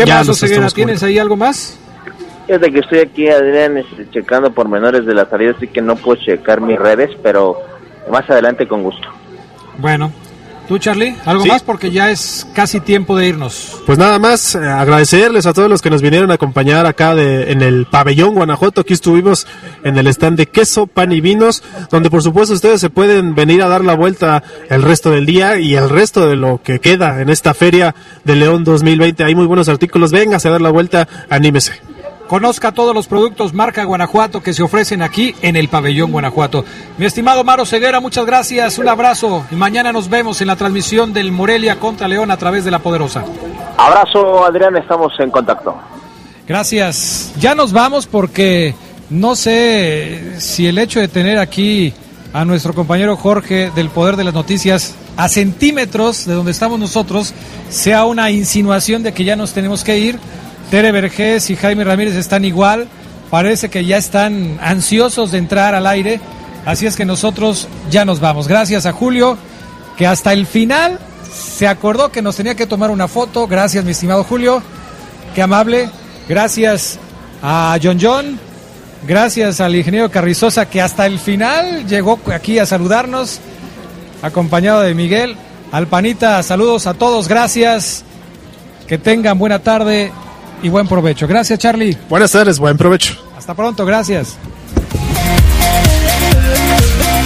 [0.05, 0.69] ¿Qué más, Oseguera?
[0.69, 1.79] ¿Tienes ahí algo más?
[2.47, 5.97] de que estoy aquí, Adrián, este, checando por menores de la salida, así que no
[5.97, 7.59] puedo checar mis redes, pero
[8.11, 9.07] más adelante con gusto.
[9.77, 10.11] Bueno,
[10.69, 11.17] ¿Tú, Charlie?
[11.25, 11.63] ¿Algo más?
[11.63, 13.81] Porque ya es casi tiempo de irnos.
[13.87, 17.51] Pues nada más, eh, agradecerles a todos los que nos vinieron a acompañar acá de,
[17.53, 18.83] en el pabellón Guanajuato.
[18.83, 19.47] Aquí estuvimos
[19.83, 23.63] en el stand de queso, pan y vinos, donde por supuesto ustedes se pueden venir
[23.63, 27.23] a dar la vuelta el resto del día y el resto de lo que queda
[27.23, 27.95] en esta feria
[28.25, 29.25] de León 2020.
[29.25, 30.13] Hay muy buenos artículos.
[30.13, 31.81] Véngase a dar la vuelta, anímese.
[32.29, 36.63] Conozca todos los productos marca Guanajuato que se ofrecen aquí en el pabellón Guanajuato.
[36.99, 41.15] Mi estimado Maro Ceguera, muchas gracias, un abrazo y mañana nos vemos en la transmisión
[41.15, 43.25] del Morelia contra León a través de la Poderosa.
[43.79, 45.75] Abrazo Adrián, estamos en contacto.
[46.47, 47.33] Gracias.
[47.39, 48.75] Ya nos vamos porque
[49.09, 51.95] no sé si el hecho de tener aquí
[52.35, 57.33] a nuestro compañero Jorge del Poder de las Noticias a centímetros de donde estamos nosotros
[57.71, 60.19] sea una insinuación de que ya nos tenemos que ir
[60.71, 62.89] Tere Vergés y Jaime Ramírez están igual.
[63.31, 66.21] Parece que ya están ansiosos de entrar al aire.
[66.67, 68.49] Así es que nosotros ya nos vamos.
[68.49, 69.39] Gracias a Julio,
[69.97, 70.99] que hasta el final
[71.33, 73.47] se acordó que nos tenía que tomar una foto.
[73.47, 74.63] Gracias, mi estimado Julio.
[75.35, 75.89] Qué amable.
[76.29, 76.99] Gracias
[77.43, 78.39] a John John.
[79.07, 83.41] Gracias al ingeniero Carrizosa, que hasta el final llegó aquí a saludarnos,
[84.21, 85.37] acompañado de Miguel.
[85.73, 87.27] Alpanita, saludos a todos.
[87.27, 88.05] Gracias.
[88.87, 90.13] Que tengan buena tarde
[90.63, 91.27] y buen provecho.
[91.27, 91.97] Gracias, Charlie.
[92.09, 93.17] Buenas tardes, buen provecho.
[93.37, 94.37] Hasta pronto, gracias.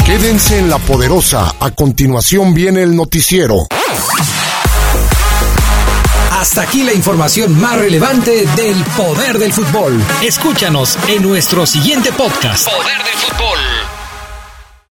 [0.04, 1.54] Quédense en la poderosa.
[1.60, 3.66] A continuación viene el noticiero.
[6.30, 10.02] Hasta aquí la información más relevante del poder del fútbol.
[10.22, 12.68] Escúchanos en nuestro siguiente podcast.
[12.68, 13.41] Poder del fútbol.